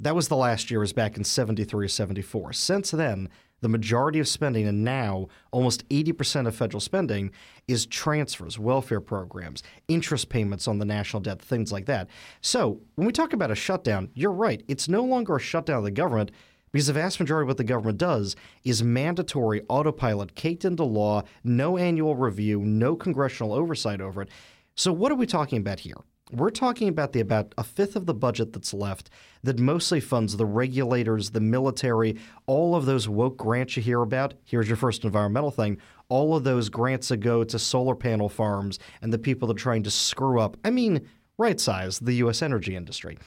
That 0.00 0.14
was 0.14 0.28
the 0.28 0.36
last 0.36 0.70
year, 0.70 0.80
was 0.80 0.92
back 0.92 1.16
in 1.16 1.24
73 1.24 1.84
or 1.84 1.88
74. 1.88 2.54
Since 2.54 2.90
then, 2.92 3.28
the 3.60 3.68
majority 3.68 4.18
of 4.18 4.26
spending, 4.26 4.66
and 4.66 4.82
now 4.82 5.28
almost 5.50 5.86
80% 5.90 6.46
of 6.46 6.54
federal 6.54 6.80
spending, 6.80 7.30
is 7.68 7.84
transfers, 7.84 8.58
welfare 8.58 9.02
programs, 9.02 9.62
interest 9.88 10.30
payments 10.30 10.66
on 10.66 10.78
the 10.78 10.86
national 10.86 11.20
debt, 11.20 11.42
things 11.42 11.70
like 11.70 11.84
that. 11.86 12.08
So 12.40 12.80
when 12.94 13.06
we 13.06 13.12
talk 13.12 13.34
about 13.34 13.50
a 13.50 13.54
shutdown, 13.54 14.08
you're 14.14 14.32
right. 14.32 14.62
It's 14.68 14.88
no 14.88 15.04
longer 15.04 15.36
a 15.36 15.40
shutdown 15.40 15.78
of 15.78 15.84
the 15.84 15.90
government 15.90 16.30
because 16.72 16.86
the 16.86 16.92
vast 16.92 17.20
majority 17.20 17.44
of 17.44 17.48
what 17.48 17.56
the 17.56 17.64
government 17.64 17.98
does 17.98 18.36
is 18.64 18.82
mandatory 18.82 19.62
autopilot, 19.68 20.34
caked 20.34 20.64
into 20.64 20.84
law, 20.84 21.22
no 21.42 21.76
annual 21.76 22.16
review, 22.16 22.60
no 22.60 22.94
congressional 22.96 23.52
oversight 23.52 24.00
over 24.00 24.22
it. 24.22 24.28
So, 24.74 24.92
what 24.92 25.12
are 25.12 25.16
we 25.16 25.26
talking 25.26 25.58
about 25.58 25.80
here? 25.80 25.96
We're 26.32 26.50
talking 26.50 26.88
about 26.88 27.12
the 27.12 27.20
about 27.20 27.54
a 27.58 27.64
fifth 27.64 27.96
of 27.96 28.06
the 28.06 28.14
budget 28.14 28.52
that's 28.52 28.72
left 28.72 29.10
that 29.42 29.58
mostly 29.58 29.98
funds 29.98 30.36
the 30.36 30.46
regulators, 30.46 31.30
the 31.30 31.40
military, 31.40 32.18
all 32.46 32.76
of 32.76 32.86
those 32.86 33.08
woke 33.08 33.36
grants 33.36 33.76
you 33.76 33.82
hear 33.82 34.00
about. 34.00 34.34
Here's 34.44 34.68
your 34.68 34.76
first 34.76 35.04
environmental 35.04 35.50
thing. 35.50 35.78
All 36.08 36.36
of 36.36 36.44
those 36.44 36.68
grants 36.68 37.08
that 37.08 37.16
go 37.16 37.42
to 37.42 37.58
solar 37.58 37.96
panel 37.96 38.28
farms 38.28 38.78
and 39.02 39.12
the 39.12 39.18
people 39.18 39.48
that 39.48 39.56
are 39.56 39.60
trying 39.60 39.82
to 39.82 39.90
screw 39.90 40.40
up, 40.40 40.56
I 40.64 40.70
mean, 40.70 41.08
right 41.36 41.58
size 41.58 41.98
the 41.98 42.14
U.S. 42.14 42.42
energy 42.42 42.76
industry. 42.76 43.18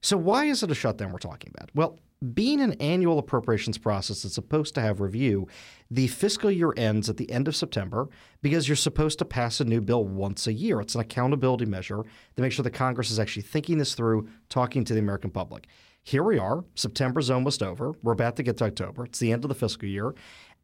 So, 0.00 0.16
why 0.16 0.46
is 0.46 0.62
it 0.62 0.70
a 0.70 0.74
shutdown 0.74 1.12
we're 1.12 1.18
talking 1.18 1.52
about? 1.54 1.70
Well, 1.74 1.98
being 2.32 2.60
an 2.60 2.72
annual 2.74 3.18
appropriations 3.18 3.78
process 3.78 4.22
that's 4.22 4.34
supposed 4.34 4.74
to 4.74 4.80
have 4.80 5.00
review, 5.00 5.46
the 5.90 6.06
fiscal 6.06 6.50
year 6.50 6.72
ends 6.76 7.10
at 7.10 7.18
the 7.18 7.30
end 7.30 7.46
of 7.46 7.54
September 7.54 8.08
because 8.42 8.68
you're 8.68 8.76
supposed 8.76 9.18
to 9.18 9.24
pass 9.24 9.60
a 9.60 9.64
new 9.64 9.80
bill 9.80 10.04
once 10.04 10.46
a 10.46 10.52
year. 10.52 10.80
It's 10.80 10.94
an 10.94 11.02
accountability 11.02 11.66
measure 11.66 12.02
to 12.36 12.42
make 12.42 12.52
sure 12.52 12.62
the 12.62 12.70
Congress 12.70 13.10
is 13.10 13.18
actually 13.18 13.42
thinking 13.42 13.78
this 13.78 13.94
through, 13.94 14.28
talking 14.48 14.84
to 14.84 14.94
the 14.94 15.00
American 15.00 15.30
public. 15.30 15.66
Here 16.02 16.22
we 16.22 16.38
are. 16.38 16.64
September's 16.74 17.30
almost 17.30 17.62
over. 17.62 17.92
We're 18.02 18.12
about 18.12 18.36
to 18.36 18.42
get 18.42 18.56
to 18.58 18.64
October. 18.64 19.04
It's 19.04 19.18
the 19.18 19.32
end 19.32 19.44
of 19.44 19.48
the 19.48 19.54
fiscal 19.54 19.88
year. 19.88 20.14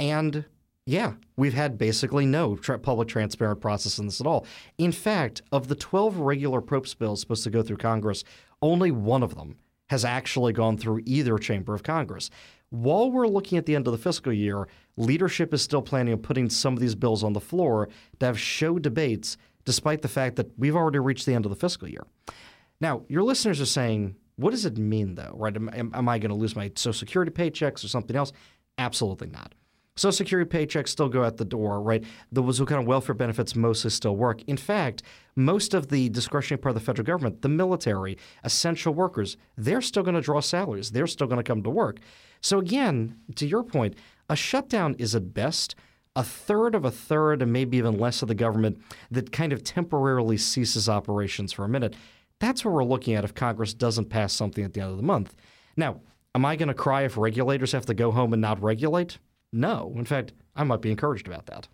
And 0.01 0.47
yeah, 0.87 1.15
we've 1.37 1.55
had 1.55 1.79
basically 1.79 2.27
no 2.27 2.57
tra- 2.57 2.79
public 2.79 3.09
transparent 3.09 3.61
process 3.61 3.99
in 3.99 4.07
this 4.07 4.21
at 4.21 4.27
all. 4.27 4.47
In 4.79 4.91
fact, 4.91 5.43
of 5.53 5.69
the 5.69 5.75
12 5.75 6.19
regular 6.19 6.61
approps 6.61 6.97
bills 6.97 7.21
supposed 7.21 7.45
to 7.45 7.51
go 7.51 7.63
through 7.63 7.77
Congress, 7.77 8.25
only 8.63 8.91
one 8.91 9.23
of 9.23 9.35
them 9.35 9.57
has 9.93 10.07
actually 10.07 10.55
gone 10.55 10.79
through 10.79 11.03
either 11.05 11.37
chamber 11.37 11.75
of 11.75 11.83
Congress. 11.83 12.31
While 12.71 13.11
we're 13.11 13.29
looking 13.29 13.59
at 13.59 13.67
the 13.67 13.77
end 13.77 13.87
of 13.87 13.93
the 13.93 13.99
fiscal 13.99 14.33
year, 14.33 14.67
leadership 14.97 15.53
is 15.53 15.61
still 15.61 15.83
planning 15.83 16.15
on 16.15 16.21
putting 16.21 16.49
some 16.49 16.73
of 16.73 16.81
these 16.81 16.95
bills 16.95 17.23
on 17.23 17.35
the 17.35 17.43
floor 17.43 17.91
to 18.19 18.25
have 18.25 18.41
show 18.41 18.79
debates, 18.79 19.37
despite 19.67 20.01
the 20.01 20.09
fact 20.09 20.37
that 20.37 20.59
we've 20.59 20.75
already 20.75 20.99
reached 20.99 21.27
the 21.27 21.35
end 21.35 21.45
of 21.45 21.51
the 21.51 21.57
fiscal 21.57 21.87
year. 21.87 22.07
Now, 22.81 23.03
your 23.09 23.23
listeners 23.23 23.61
are 23.61 23.67
saying, 23.67 24.17
what 24.37 24.53
does 24.53 24.65
it 24.65 24.79
mean, 24.79 25.15
though? 25.15 25.35
Right? 25.37 25.55
Am, 25.55 25.69
am 25.93 26.09
I 26.09 26.19
going 26.19 26.31
to 26.31 26.37
lose 26.37 26.57
my 26.57 26.73
Social 26.75 26.99
Security 26.99 27.31
paychecks 27.31 27.85
or 27.85 27.89
something 27.89 28.17
else? 28.17 28.33
Absolutely 28.79 29.29
not. 29.29 29.55
Social 29.95 30.13
Security 30.13 30.49
paychecks 30.49 30.89
still 30.89 31.11
go 31.11 31.23
out 31.23 31.37
the 31.37 31.45
door, 31.45 31.83
right? 31.83 32.03
Those 32.31 32.59
kind 32.61 32.81
of 32.81 32.87
welfare 32.87 33.15
benefits 33.15 33.55
mostly 33.55 33.91
still 33.91 34.17
work. 34.17 34.43
In 34.47 34.57
fact, 34.57 35.03
most 35.37 35.75
of 35.75 35.89
the 35.89 36.09
discretionary 36.09 36.61
part 36.61 36.75
of 36.75 36.81
the 36.81 36.87
federal 36.87 37.05
government, 37.05 37.43
the 37.43 37.51
military, 37.51 38.17
essential 38.43 38.95
workers, 38.95 39.37
they're 39.57 39.83
still 39.83 40.03
going 40.03 40.15
to 40.15 40.23
draw 40.23 40.41
salaries. 40.41 40.93
They're 40.93 41.07
still 41.07 41.27
going 41.27 41.39
to 41.39 41.43
come 41.43 41.63
to 41.63 41.71
work. 41.71 42.01
So 42.41 42.59
again, 42.59 43.19
to 43.37 43.47
your 43.47 43.63
point, 43.63 43.95
a 44.31 44.37
shutdown 44.37 44.97
is 44.99 45.15
at 45.15 45.35
best 45.35 45.75
a 46.17 46.23
third 46.23 46.75
of 46.75 46.85
a 46.85 46.91
third 46.91 47.43
and 47.43 47.53
maybe 47.53 47.77
even 47.77 47.99
less 47.99 48.23
of 48.23 48.29
the 48.29 48.35
government 48.35 48.79
that 49.11 49.33
kind 49.33 49.53
of 49.53 49.63
temporarily 49.63 50.39
ceases 50.39 50.89
operations 50.89 51.53
for 51.53 51.65
a 51.65 51.69
minute. 51.69 51.95
That's 52.39 52.65
what 52.65 52.75
we're 52.75 52.85
looking 52.85 53.15
at 53.15 53.25
if 53.25 53.35
Congress 53.35 53.75
doesn't 53.75 54.11
pass 54.11 54.33
something 54.33 54.65
at 54.65 54.73
the 54.73 54.81
end 54.81 54.91
of 54.91 54.97
the 54.97 55.03
month. 55.03 55.35
Now, 55.77 56.01
am 56.35 56.45
I 56.45 56.57
going 56.57 56.69
to 56.69 56.75
cry 56.75 57.03
if 57.03 57.17
regulators 57.17 57.73
have 57.73 57.87
to 57.87 57.95
go 57.95 58.11
home 58.11 58.33
and 58.33 58.43
not 58.43 58.63
regulate? 58.63 59.19
No. 59.53 59.93
In 59.97 60.05
fact, 60.05 60.33
I 60.57 60.65
might 60.65 60.81
be 60.81 60.91
encouraged 60.91 61.27
about 61.27 61.47
that. 61.47 61.69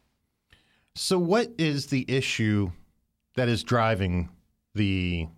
So, 0.94 1.18
what 1.18 1.52
is 1.58 1.86
the 1.86 2.04
issue 2.08 2.72
that 3.36 3.48
is 3.48 3.62
driving 3.62 4.30
the 4.74 5.28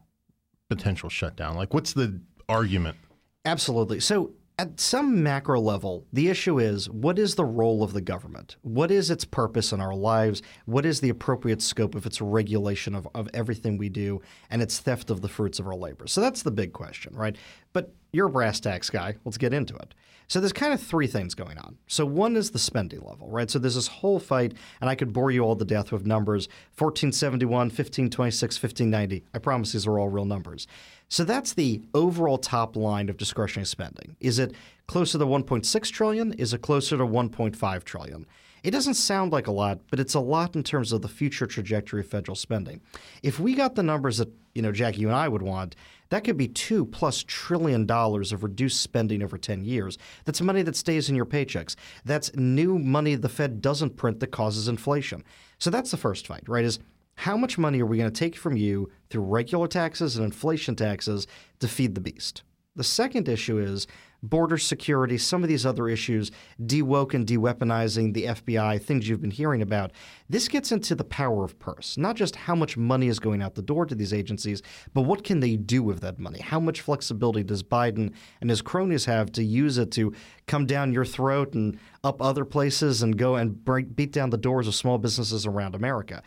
potential 0.69 1.11
shutdown? 1.11 1.57
Like, 1.57 1.75
what's 1.75 1.93
the 1.93 2.21
argument? 2.49 2.97
Absolutely. 3.45 4.01
So, 4.01 4.33
at 4.61 4.79
some 4.79 5.23
macro 5.23 5.59
level, 5.59 6.07
the 6.13 6.29
issue 6.29 6.59
is 6.59 6.91
what 6.91 7.19
is 7.19 7.35
the 7.35 7.47
role 7.47 7.83
of 7.83 7.95
the 7.95 8.01
government? 8.03 8.57
What 8.61 8.91
is 8.91 9.11
its 9.11 9.25
purpose 9.25 9.73
in 9.73 9.81
our 9.81 9.95
lives? 9.95 10.43
What 10.67 10.85
is 10.85 11.01
the 11.01 11.09
appropriate 11.09 11.63
scope 11.63 11.95
of 11.95 12.05
its 12.05 12.21
regulation 12.21 12.95
of, 12.95 13.09
of 13.15 13.31
everything 13.33 13.79
we 13.79 13.89
do 13.89 14.21
and 14.51 14.61
its 14.61 14.79
theft 14.79 15.09
of 15.09 15.23
the 15.23 15.31
fruits 15.31 15.61
of 15.61 15.67
our 15.67 15.75
labor? 15.75 16.07
So 16.07 16.21
that's 16.21 16.43
the 16.43 16.51
big 16.51 16.75
question, 16.75 17.15
right? 17.17 17.37
But 17.73 17.93
you're 18.13 18.27
a 18.27 18.31
brass 18.31 18.61
tacks 18.61 18.91
guy. 18.91 19.17
Let's 19.25 19.39
get 19.39 19.55
into 19.55 19.75
it. 19.77 19.95
So 20.31 20.39
there's 20.39 20.53
kind 20.53 20.73
of 20.73 20.81
three 20.81 21.09
things 21.09 21.35
going 21.35 21.59
on. 21.59 21.77
So 21.89 22.07
one 22.07 22.37
is 22.37 22.53
the 22.53 22.59
spending 22.61 23.01
level, 23.01 23.29
right? 23.29 23.51
So 23.51 23.59
there's 23.59 23.75
this 23.75 23.89
whole 23.89 24.21
fight, 24.21 24.55
and 24.81 24.89
I 24.89 24.95
could 24.95 25.13
bore 25.13 25.33
you 25.33 25.41
all 25.41 25.57
to 25.57 25.65
death 25.65 25.91
with 25.91 26.07
numbers 26.07 26.47
1471, 26.79 27.51
1526, 27.51 28.63
1590. 28.63 29.25
I 29.35 29.39
promise 29.41 29.73
these 29.73 29.89
are 29.89 29.99
all 29.99 30.09
real 30.09 30.25
numbers. 30.25 30.69
So 31.09 31.25
that's 31.25 31.53
the 31.55 31.83
overall 31.95 32.39
top 32.39 32.77
line 32.77 33.09
of 33.09 33.17
discretionary 33.17 33.67
spending. 33.67 34.15
Is 34.21 34.39
it 34.39 34.55
closer 34.87 35.19
to 35.19 35.27
1.6 35.27 35.91
trillion? 35.91 36.33
Is 36.35 36.55
it 36.55 36.63
closer 36.63 36.97
to 36.97 37.05
1.5 37.05 37.83
trillion? 37.83 38.25
It 38.63 38.71
doesn't 38.73 38.95
sound 38.95 39.33
like 39.33 39.47
a 39.47 39.53
lot, 39.53 39.81
but 39.91 40.01
it's 40.01 40.15
a 40.15 40.21
lot 40.21 40.55
in 40.55 40.63
terms 40.63 40.93
of 40.93 41.03
the 41.03 41.09
future 41.09 41.47
trajectory 41.47 42.01
of 42.01 42.09
federal 42.09 42.37
spending. 42.37 42.81
If 43.23 43.41
we 43.41 43.55
got 43.55 43.75
the 43.75 43.83
numbers 43.83 44.19
that 44.19 44.31
you 44.55 44.63
know, 44.63 44.73
Jackie, 44.73 45.01
you 45.01 45.09
and 45.09 45.17
I 45.17 45.29
would 45.29 45.43
want, 45.43 45.77
that 46.09 46.25
could 46.25 46.37
be 46.37 46.49
two 46.49 46.85
plus 46.85 47.23
trillion 47.27 47.87
dollars 47.87 48.33
of 48.33 48.43
reduced 48.43 48.81
spending 48.81 49.23
over 49.23 49.39
10 49.39 49.65
years. 49.65 49.97
That's 50.25 50.41
money 50.41 50.63
that 50.63 50.77
stays 50.77 51.09
in 51.09 51.15
your 51.15 51.27
paychecks. 51.27 51.77
That's 52.05 52.35
new 52.35 52.79
money 52.79 53.15
the 53.15 53.29
Fed 53.29 53.61
doesn't 53.61 53.97
print 53.97 54.21
that 54.21 54.29
causes 54.29 54.69
inflation. 54.69 55.25
So 55.59 55.71
that's 55.71 55.91
the 55.91 55.97
first 55.97 56.27
fight, 56.27 56.49
right? 56.49 56.65
Is 56.65 56.81
how 57.17 57.37
much 57.37 57.59
money 57.59 57.81
are 57.81 57.87
we 57.87 57.99
going 57.99 58.11
to 58.11 58.19
take 58.19 58.37
from 58.37 58.57
you 58.57 58.91
through 59.09 59.23
regular 59.23 59.69
taxes 59.69 60.17
and 60.17 60.25
inflation 60.25 60.75
taxes 60.75 61.27
to 61.61 61.69
feed 61.69 61.95
the 61.95 62.01
beast? 62.01 62.43
The 62.77 62.85
second 62.85 63.29
issue 63.29 63.59
is 63.59 63.87
border 64.23 64.59
security, 64.59 65.19
some 65.19 65.43
of 65.43 65.49
these 65.49 65.65
other 65.65 65.89
issues, 65.89 66.31
dewoke 66.65 67.15
and 67.15 67.27
deweaponizing 67.27 68.15
the 68.15 68.25
FBI, 68.25 68.83
things 68.83 69.09
you've 69.09 69.21
been 69.21 69.31
hearing 69.31 69.63
about. 69.63 69.93
This 70.29 70.49
gets 70.49 70.73
into 70.73 70.95
the 70.95 71.05
power 71.05 71.45
of 71.45 71.59
purse, 71.59 71.97
not 71.97 72.17
just 72.17 72.37
how 72.37 72.55
much 72.55 72.77
money 72.77 73.09
is 73.09 73.19
going 73.19 73.43
out 73.43 73.55
the 73.55 73.63
door 73.63 73.87
to 73.87 73.95
these 73.95 74.13
agencies, 74.13 74.63
but 74.95 75.03
what 75.03 75.25
can 75.25 75.41
they 75.41 75.57
do 75.57 75.83
with 75.83 76.01
that 76.01 76.19
money? 76.19 76.41
How 76.41 76.61
much 76.61 76.81
flexibility 76.81 77.43
does 77.43 77.63
Biden 77.63 78.13
and 78.41 78.51
his 78.51 78.63
cronies 78.63 79.05
have 79.07 79.33
to 79.33 79.43
use 79.43 79.79
it 79.79 79.91
to 79.93 80.13
come 80.47 80.67
down 80.67 80.93
your 80.93 81.05
throat 81.05 81.55
and 81.55 81.79
up 82.05 82.21
other 82.21 82.45
places 82.45 83.03
and 83.03 83.17
go 83.17 83.37
and 83.37 83.65
break, 83.65 83.97
beat 83.97 84.13
down 84.13 84.31
the 84.31 84.37
doors 84.37 84.69
of 84.69 84.75
small 84.75 84.99
businesses 84.99 85.47
around 85.47 85.75
America? 85.75 86.23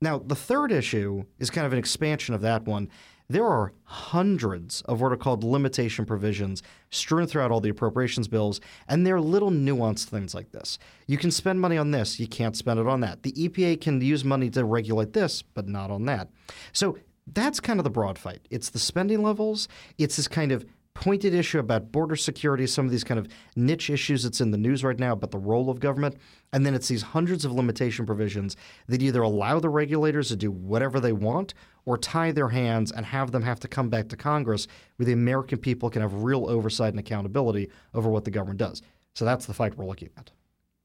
Now, 0.00 0.18
the 0.18 0.36
third 0.36 0.70
issue 0.70 1.24
is 1.38 1.50
kind 1.50 1.66
of 1.66 1.72
an 1.72 1.78
expansion 1.78 2.34
of 2.34 2.42
that 2.42 2.64
one. 2.64 2.90
There 3.28 3.46
are 3.46 3.72
hundreds 3.84 4.82
of 4.82 5.00
what 5.00 5.12
are 5.12 5.16
called 5.16 5.44
limitation 5.44 6.04
provisions 6.04 6.62
strewn 6.90 7.26
throughout 7.26 7.50
all 7.50 7.60
the 7.60 7.70
appropriations 7.70 8.28
bills, 8.28 8.60
and 8.86 9.06
they're 9.06 9.20
little 9.20 9.50
nuanced 9.50 10.04
things 10.04 10.34
like 10.34 10.52
this. 10.52 10.78
You 11.06 11.16
can 11.16 11.30
spend 11.30 11.60
money 11.60 11.78
on 11.78 11.90
this, 11.90 12.20
you 12.20 12.26
can't 12.26 12.56
spend 12.56 12.80
it 12.80 12.86
on 12.86 13.00
that. 13.00 13.22
The 13.22 13.32
EPA 13.32 13.80
can 13.80 14.00
use 14.00 14.24
money 14.24 14.50
to 14.50 14.64
regulate 14.64 15.14
this, 15.14 15.40
but 15.40 15.68
not 15.68 15.90
on 15.90 16.04
that. 16.04 16.28
So 16.72 16.98
that's 17.26 17.60
kind 17.60 17.80
of 17.80 17.84
the 17.84 17.90
broad 17.90 18.18
fight. 18.18 18.46
It's 18.50 18.68
the 18.68 18.78
spending 18.78 19.22
levels, 19.22 19.68
it's 19.96 20.16
this 20.16 20.28
kind 20.28 20.52
of 20.52 20.66
pointed 20.94 21.34
issue 21.34 21.58
about 21.58 21.90
border 21.90 22.14
security, 22.14 22.66
some 22.66 22.84
of 22.84 22.90
these 22.90 23.02
kind 23.04 23.18
of 23.18 23.26
niche 23.56 23.90
issues 23.90 24.22
that's 24.22 24.40
in 24.40 24.52
the 24.52 24.58
news 24.58 24.84
right 24.84 24.98
now 24.98 25.12
about 25.12 25.32
the 25.32 25.38
role 25.38 25.68
of 25.68 25.80
government. 25.80 26.16
And 26.52 26.64
then 26.64 26.72
it's 26.72 26.86
these 26.86 27.02
hundreds 27.02 27.44
of 27.44 27.52
limitation 27.52 28.06
provisions 28.06 28.56
that 28.86 29.02
either 29.02 29.22
allow 29.22 29.58
the 29.58 29.68
regulators 29.68 30.28
to 30.28 30.36
do 30.36 30.52
whatever 30.52 31.00
they 31.00 31.12
want 31.12 31.52
or 31.86 31.98
tie 31.98 32.32
their 32.32 32.48
hands 32.48 32.92
and 32.92 33.04
have 33.06 33.30
them 33.30 33.42
have 33.42 33.60
to 33.60 33.68
come 33.68 33.88
back 33.88 34.08
to 34.08 34.16
Congress 34.16 34.66
where 34.96 35.06
the 35.06 35.12
American 35.12 35.58
people 35.58 35.90
can 35.90 36.02
have 36.02 36.22
real 36.22 36.48
oversight 36.48 36.92
and 36.92 36.98
accountability 36.98 37.70
over 37.92 38.08
what 38.08 38.24
the 38.24 38.30
government 38.30 38.58
does. 38.58 38.82
So 39.14 39.24
that's 39.24 39.46
the 39.46 39.54
fight 39.54 39.76
we're 39.76 39.86
looking 39.86 40.10
at. 40.16 40.30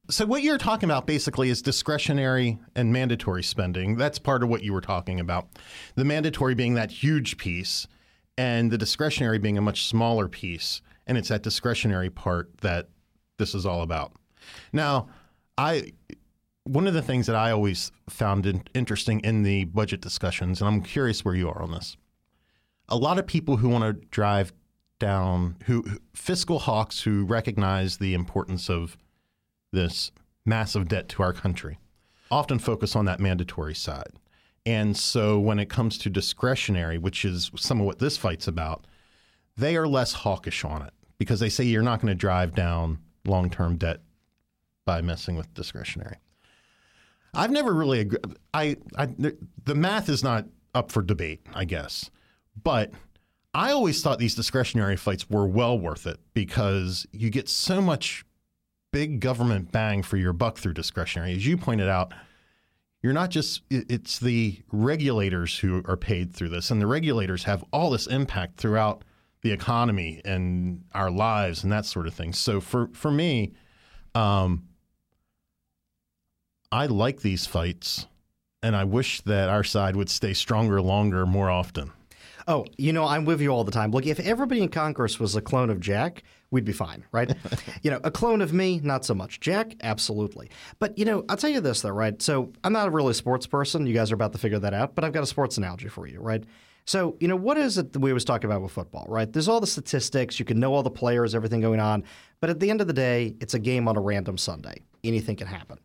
So 0.09 0.25
what 0.25 0.41
you're 0.41 0.57
talking 0.57 0.89
about 0.89 1.05
basically 1.05 1.49
is 1.49 1.61
discretionary 1.61 2.57
and 2.75 2.91
mandatory 2.91 3.43
spending. 3.43 3.95
That's 3.95 4.17
part 4.17 4.41
of 4.41 4.49
what 4.49 4.63
you 4.63 4.73
were 4.73 4.81
talking 4.81 5.19
about. 5.19 5.49
The 5.95 6.03
mandatory 6.03 6.55
being 6.55 6.73
that 6.73 6.89
huge 6.89 7.37
piece 7.37 7.87
and 8.35 8.71
the 8.71 8.77
discretionary 8.77 9.37
being 9.37 9.57
a 9.57 9.61
much 9.61 9.85
smaller 9.85 10.27
piece. 10.27 10.81
And 11.05 11.17
it's 11.17 11.29
that 11.29 11.43
discretionary 11.43 12.09
part 12.09 12.49
that 12.61 12.89
this 13.37 13.53
is 13.53 13.65
all 13.65 13.83
about. 13.83 14.13
Now, 14.73 15.09
I 15.57 15.93
one 16.69 16.85
of 16.85 16.93
the 16.93 17.01
things 17.01 17.25
that 17.25 17.35
I 17.35 17.49
always 17.49 17.91
found 18.07 18.45
in, 18.45 18.63
interesting 18.75 19.21
in 19.21 19.41
the 19.41 19.65
budget 19.65 20.01
discussions, 20.01 20.61
and 20.61 20.67
I'm 20.67 20.83
curious 20.83 21.25
where 21.25 21.33
you 21.33 21.49
are 21.49 21.63
on 21.63 21.71
this. 21.71 21.97
A 22.89 22.95
lot 22.95 23.17
of 23.17 23.25
people 23.25 23.57
who 23.57 23.69
want 23.69 23.83
to 23.83 24.05
drive 24.09 24.53
down, 24.99 25.55
who 25.65 25.83
fiscal 26.13 26.59
hawks 26.59 27.01
who 27.01 27.25
recognize 27.25 27.97
the 27.97 28.13
importance 28.13 28.69
of 28.69 28.97
this 29.71 30.11
massive 30.45 30.87
debt 30.87 31.09
to 31.09 31.23
our 31.23 31.33
country, 31.33 31.79
often 32.29 32.59
focus 32.59 32.95
on 32.95 33.05
that 33.05 33.19
mandatory 33.19 33.73
side. 33.73 34.11
And 34.63 34.95
so 34.95 35.39
when 35.39 35.57
it 35.57 35.69
comes 35.69 35.97
to 35.99 36.09
discretionary, 36.09 36.99
which 36.99 37.25
is 37.25 37.49
some 37.55 37.79
of 37.79 37.87
what 37.87 37.97
this 37.97 38.15
fight's 38.15 38.47
about, 38.47 38.85
they 39.57 39.75
are 39.75 39.87
less 39.87 40.13
hawkish 40.13 40.63
on 40.63 40.83
it 40.83 40.93
because 41.17 41.39
they 41.39 41.49
say 41.49 41.63
you're 41.63 41.81
not 41.81 41.99
going 41.99 42.11
to 42.11 42.15
drive 42.15 42.53
down 42.53 42.99
long 43.25 43.49
term 43.49 43.77
debt 43.77 44.01
by 44.85 45.01
messing 45.01 45.35
with 45.35 45.51
discretionary. 45.55 46.17
I've 47.33 47.51
never 47.51 47.73
really 47.73 47.99
agreed. 48.01 48.21
I, 48.53 48.77
I, 48.97 49.07
the 49.65 49.75
math 49.75 50.09
is 50.09 50.23
not 50.23 50.45
up 50.73 50.91
for 50.91 51.01
debate, 51.01 51.45
I 51.53 51.65
guess. 51.65 52.09
But 52.61 52.91
I 53.53 53.71
always 53.71 54.01
thought 54.01 54.19
these 54.19 54.35
discretionary 54.35 54.95
fights 54.95 55.29
were 55.29 55.47
well 55.47 55.77
worth 55.77 56.07
it 56.07 56.19
because 56.33 57.07
you 57.11 57.29
get 57.29 57.49
so 57.49 57.81
much 57.81 58.25
big 58.91 59.19
government 59.19 59.71
bang 59.71 60.03
for 60.03 60.17
your 60.17 60.33
buck 60.33 60.57
through 60.57 60.73
discretionary. 60.73 61.33
As 61.33 61.45
you 61.45 61.57
pointed 61.57 61.89
out, 61.89 62.13
you're 63.01 63.13
not 63.13 63.29
just 63.29 63.61
it's 63.69 64.19
the 64.19 64.61
regulators 64.71 65.57
who 65.59 65.83
are 65.85 65.97
paid 65.97 66.33
through 66.33 66.49
this 66.49 66.69
and 66.69 66.81
the 66.81 66.87
regulators 66.87 67.43
have 67.43 67.63
all 67.71 67.89
this 67.91 68.07
impact 68.07 68.57
throughout 68.57 69.03
the 69.41 69.51
economy 69.51 70.21
and 70.25 70.83
our 70.93 71.09
lives 71.09 71.63
and 71.63 71.71
that 71.71 71.85
sort 71.85 72.07
of 72.07 72.13
thing 72.13 72.33
so 72.33 72.59
for 72.59 72.89
for 72.91 73.09
me 73.09 73.53
um, 74.15 74.67
i 76.71 76.85
like 76.85 77.21
these 77.21 77.45
fights 77.45 78.07
and 78.61 78.75
i 78.75 78.83
wish 78.83 79.21
that 79.21 79.49
our 79.49 79.63
side 79.63 79.95
would 79.95 80.09
stay 80.09 80.33
stronger 80.33 80.81
longer 80.81 81.25
more 81.25 81.49
often 81.49 81.91
Oh, 82.49 82.65
you 82.79 82.93
know, 82.93 83.05
I'm 83.05 83.25
with 83.25 83.41
you 83.41 83.49
all 83.49 83.63
the 83.63 83.71
time. 83.71 83.91
Look, 83.91 84.07
if 84.07 84.19
everybody 84.19 84.63
in 84.63 84.69
Congress 84.69 85.19
was 85.19 85.35
a 85.35 85.41
clone 85.41 85.69
of 85.69 85.79
Jack, 85.79 86.23
we'd 86.49 86.65
be 86.65 86.73
fine, 86.73 87.05
right? 87.11 87.31
you 87.83 87.91
know, 87.91 87.99
a 88.03 88.09
clone 88.09 88.41
of 88.41 88.53
me, 88.53 88.79
not 88.83 89.05
so 89.05 89.13
much. 89.13 89.39
Jack, 89.39 89.75
absolutely. 89.83 90.49
But, 90.79 90.97
you 90.97 91.05
know, 91.05 91.23
I'll 91.29 91.37
tell 91.37 91.51
you 91.51 91.61
this, 91.61 91.81
though, 91.81 91.91
right? 91.91 92.19
So 92.23 92.51
I'm 92.63 92.73
not 92.73 92.87
a 92.87 92.91
really 92.91 93.13
sports 93.13 93.45
person. 93.45 93.85
You 93.85 93.93
guys 93.93 94.11
are 94.11 94.15
about 94.15 94.31
to 94.31 94.39
figure 94.39 94.57
that 94.57 94.73
out, 94.73 94.95
but 94.95 95.03
I've 95.03 95.13
got 95.13 95.21
a 95.21 95.27
sports 95.27 95.59
analogy 95.59 95.89
for 95.89 96.07
you, 96.07 96.19
right? 96.21 96.43
So, 96.85 97.17
you 97.19 97.27
know, 97.27 97.35
what 97.35 97.59
is 97.59 97.77
it 97.77 97.93
that 97.93 97.99
we 97.99 98.09
always 98.09 98.25
talk 98.25 98.43
about 98.43 98.63
with 98.63 98.71
football, 98.71 99.05
right? 99.07 99.31
There's 99.31 99.47
all 99.47 99.59
the 99.59 99.67
statistics, 99.67 100.39
you 100.39 100.45
can 100.45 100.59
know 100.59 100.73
all 100.73 100.81
the 100.81 100.89
players, 100.89 101.35
everything 101.35 101.61
going 101.61 101.79
on, 101.79 102.03
but 102.39 102.49
at 102.49 102.59
the 102.59 102.71
end 102.71 102.81
of 102.81 102.87
the 102.87 102.93
day, 102.93 103.35
it's 103.39 103.53
a 103.53 103.59
game 103.59 103.87
on 103.87 103.95
a 103.95 104.01
random 104.01 104.39
Sunday. 104.39 104.81
Anything 105.03 105.35
can 105.35 105.45
happen. 105.45 105.77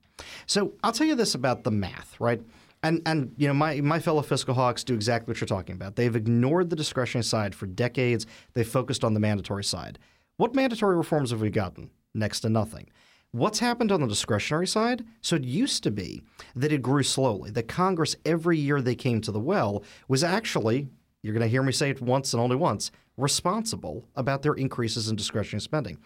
So 0.46 0.72
I'll 0.82 0.92
tell 0.92 1.06
you 1.06 1.14
this 1.14 1.34
about 1.34 1.64
the 1.64 1.70
math, 1.70 2.18
right? 2.20 2.40
And 2.82 3.00
and 3.06 3.32
you 3.36 3.48
know 3.48 3.54
my 3.54 3.80
my 3.80 3.98
fellow 3.98 4.22
fiscal 4.22 4.54
hawks 4.54 4.84
do 4.84 4.94
exactly 4.94 5.30
what 5.30 5.40
you're 5.40 5.46
talking 5.46 5.74
about. 5.74 5.96
They've 5.96 6.14
ignored 6.14 6.70
the 6.70 6.76
discretionary 6.76 7.24
side 7.24 7.54
for 7.54 7.66
decades. 7.66 8.26
They've 8.52 8.68
focused 8.68 9.04
on 9.04 9.14
the 9.14 9.20
mandatory 9.20 9.64
side. 9.64 9.98
What 10.36 10.54
mandatory 10.54 10.96
reforms 10.96 11.30
have 11.30 11.40
we 11.40 11.50
gotten? 11.50 11.90
Next 12.14 12.40
to 12.40 12.48
nothing. 12.48 12.90
What's 13.32 13.58
happened 13.58 13.90
on 13.90 14.00
the 14.00 14.06
discretionary 14.06 14.66
side? 14.66 15.04
So 15.20 15.34
it 15.36 15.44
used 15.44 15.82
to 15.82 15.90
be 15.90 16.22
that 16.54 16.72
it 16.72 16.82
grew 16.82 17.02
slowly. 17.02 17.50
That 17.50 17.66
Congress 17.66 18.14
every 18.24 18.58
year 18.58 18.80
they 18.80 18.94
came 18.94 19.20
to 19.22 19.32
the 19.32 19.40
well 19.40 19.82
was 20.06 20.22
actually 20.22 20.88
you're 21.24 21.32
going 21.32 21.40
to 21.40 21.48
hear 21.48 21.62
me 21.62 21.72
say 21.72 21.88
it 21.88 22.02
once 22.02 22.34
and 22.34 22.42
only 22.42 22.54
once 22.54 22.90
responsible 23.16 24.04
about 24.14 24.42
their 24.42 24.52
increases 24.52 25.08
in 25.08 25.16
discretionary 25.16 25.62
spending. 25.62 25.96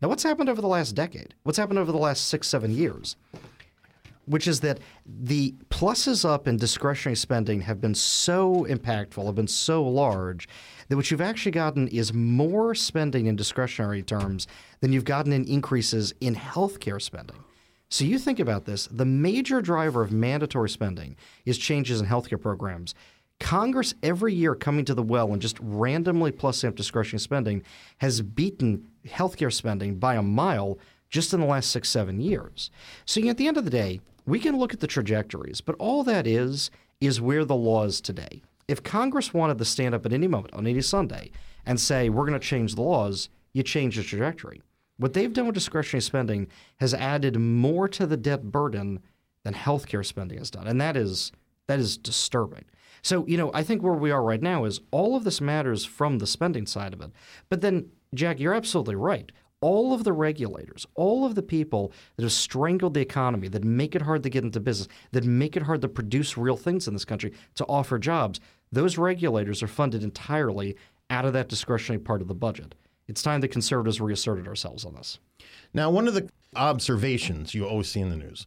Now, 0.00 0.08
what's 0.08 0.22
happened 0.22 0.48
over 0.48 0.60
the 0.60 0.68
last 0.68 0.92
decade? 0.92 1.34
What's 1.42 1.58
happened 1.58 1.80
over 1.80 1.90
the 1.90 1.98
last 1.98 2.28
six, 2.28 2.46
seven 2.46 2.72
years? 2.72 3.16
Which 4.28 4.46
is 4.46 4.60
that 4.60 4.78
the 5.06 5.54
pluses 5.70 6.28
up 6.28 6.46
in 6.46 6.56
discretionary 6.56 7.16
spending 7.16 7.60
have 7.62 7.80
been 7.80 7.94
so 7.94 8.66
impactful, 8.68 9.24
have 9.24 9.34
been 9.34 9.48
so 9.48 9.82
large, 9.82 10.48
that 10.88 10.96
what 10.96 11.10
you've 11.10 11.20
actually 11.20 11.52
gotten 11.52 11.88
is 11.88 12.12
more 12.12 12.74
spending 12.74 13.26
in 13.26 13.36
discretionary 13.36 14.02
terms 14.02 14.46
than 14.80 14.92
you've 14.92 15.04
gotten 15.04 15.32
in 15.32 15.44
increases 15.46 16.14
in 16.20 16.34
healthcare 16.34 17.00
spending. 17.00 17.44
So 17.90 18.04
you 18.04 18.18
think 18.18 18.38
about 18.38 18.66
this 18.66 18.86
the 18.88 19.06
major 19.06 19.62
driver 19.62 20.02
of 20.02 20.12
mandatory 20.12 20.68
spending 20.68 21.16
is 21.46 21.58
changes 21.58 22.00
in 22.00 22.06
healthcare 22.06 22.40
programs. 22.40 22.94
Congress, 23.40 23.94
every 24.02 24.34
year 24.34 24.54
coming 24.54 24.84
to 24.84 24.94
the 24.94 25.02
well 25.02 25.32
and 25.32 25.40
just 25.40 25.58
randomly 25.60 26.32
plussing 26.32 26.68
up 26.68 26.74
discretionary 26.74 27.20
spending, 27.20 27.62
has 27.98 28.20
beaten 28.20 28.84
healthcare 29.06 29.52
spending 29.52 29.94
by 29.94 30.16
a 30.16 30.22
mile 30.22 30.78
just 31.08 31.32
in 31.32 31.40
the 31.40 31.46
last 31.46 31.70
six, 31.70 31.88
seven 31.88 32.20
years. 32.20 32.70
So 33.06 33.26
at 33.28 33.36
the 33.36 33.46
end 33.46 33.56
of 33.56 33.64
the 33.64 33.70
day, 33.70 34.00
we 34.28 34.38
can 34.38 34.58
look 34.58 34.74
at 34.74 34.80
the 34.80 34.86
trajectories, 34.86 35.60
but 35.60 35.74
all 35.78 36.02
that 36.04 36.26
is 36.26 36.70
is 37.00 37.20
where 37.20 37.44
the 37.44 37.56
law 37.56 37.84
is 37.84 38.00
today. 38.00 38.42
If 38.66 38.82
Congress 38.82 39.32
wanted 39.32 39.56
to 39.58 39.64
stand 39.64 39.94
up 39.94 40.04
at 40.04 40.12
any 40.12 40.28
moment 40.28 40.52
on 40.52 40.66
any 40.66 40.82
Sunday 40.82 41.30
and 41.64 41.80
say, 41.80 42.10
we're 42.10 42.26
going 42.26 42.38
to 42.38 42.46
change 42.46 42.74
the 42.74 42.82
laws, 42.82 43.30
you 43.54 43.62
change 43.62 43.96
the 43.96 44.02
trajectory. 44.02 44.60
What 44.98 45.14
they've 45.14 45.32
done 45.32 45.46
with 45.46 45.54
discretionary 45.54 46.02
spending 46.02 46.48
has 46.78 46.92
added 46.92 47.38
more 47.38 47.88
to 47.88 48.06
the 48.06 48.16
debt 48.18 48.50
burden 48.52 49.00
than 49.44 49.54
healthcare 49.54 50.04
spending 50.04 50.38
has 50.38 50.50
done. 50.50 50.66
And 50.66 50.80
that 50.80 50.96
is 50.96 51.32
that 51.66 51.78
is 51.78 51.96
disturbing. 51.96 52.64
So, 53.02 53.26
you 53.26 53.36
know, 53.36 53.50
I 53.54 53.62
think 53.62 53.82
where 53.82 53.94
we 53.94 54.10
are 54.10 54.22
right 54.22 54.42
now 54.42 54.64
is 54.64 54.80
all 54.90 55.16
of 55.16 55.24
this 55.24 55.40
matters 55.40 55.84
from 55.84 56.18
the 56.18 56.26
spending 56.26 56.66
side 56.66 56.92
of 56.92 57.00
it. 57.00 57.10
But 57.48 57.60
then, 57.60 57.90
Jack, 58.14 58.40
you're 58.40 58.54
absolutely 58.54 58.96
right 58.96 59.30
all 59.60 59.92
of 59.92 60.04
the 60.04 60.12
regulators, 60.12 60.86
all 60.94 61.24
of 61.24 61.34
the 61.34 61.42
people 61.42 61.92
that 62.16 62.22
have 62.22 62.32
strangled 62.32 62.94
the 62.94 63.00
economy, 63.00 63.48
that 63.48 63.64
make 63.64 63.94
it 63.94 64.02
hard 64.02 64.22
to 64.22 64.30
get 64.30 64.44
into 64.44 64.60
business, 64.60 64.88
that 65.12 65.24
make 65.24 65.56
it 65.56 65.62
hard 65.62 65.80
to 65.82 65.88
produce 65.88 66.36
real 66.36 66.56
things 66.56 66.86
in 66.86 66.94
this 66.94 67.04
country, 67.04 67.32
to 67.54 67.64
offer 67.66 67.98
jobs, 67.98 68.40
those 68.70 68.98
regulators 68.98 69.62
are 69.62 69.68
funded 69.68 70.02
entirely 70.02 70.76
out 71.10 71.24
of 71.24 71.32
that 71.32 71.48
discretionary 71.48 72.00
part 72.00 72.20
of 72.20 72.28
the 72.28 72.34
budget. 72.34 72.74
It's 73.08 73.22
time 73.22 73.40
the 73.40 73.48
conservatives 73.48 74.00
reasserted 74.00 74.46
ourselves 74.46 74.84
on 74.84 74.94
this. 74.94 75.18
Now, 75.72 75.90
one 75.90 76.06
of 76.06 76.14
the 76.14 76.28
observations 76.54 77.54
you 77.54 77.66
always 77.66 77.88
see 77.88 78.00
in 78.00 78.10
the 78.10 78.16
news 78.16 78.46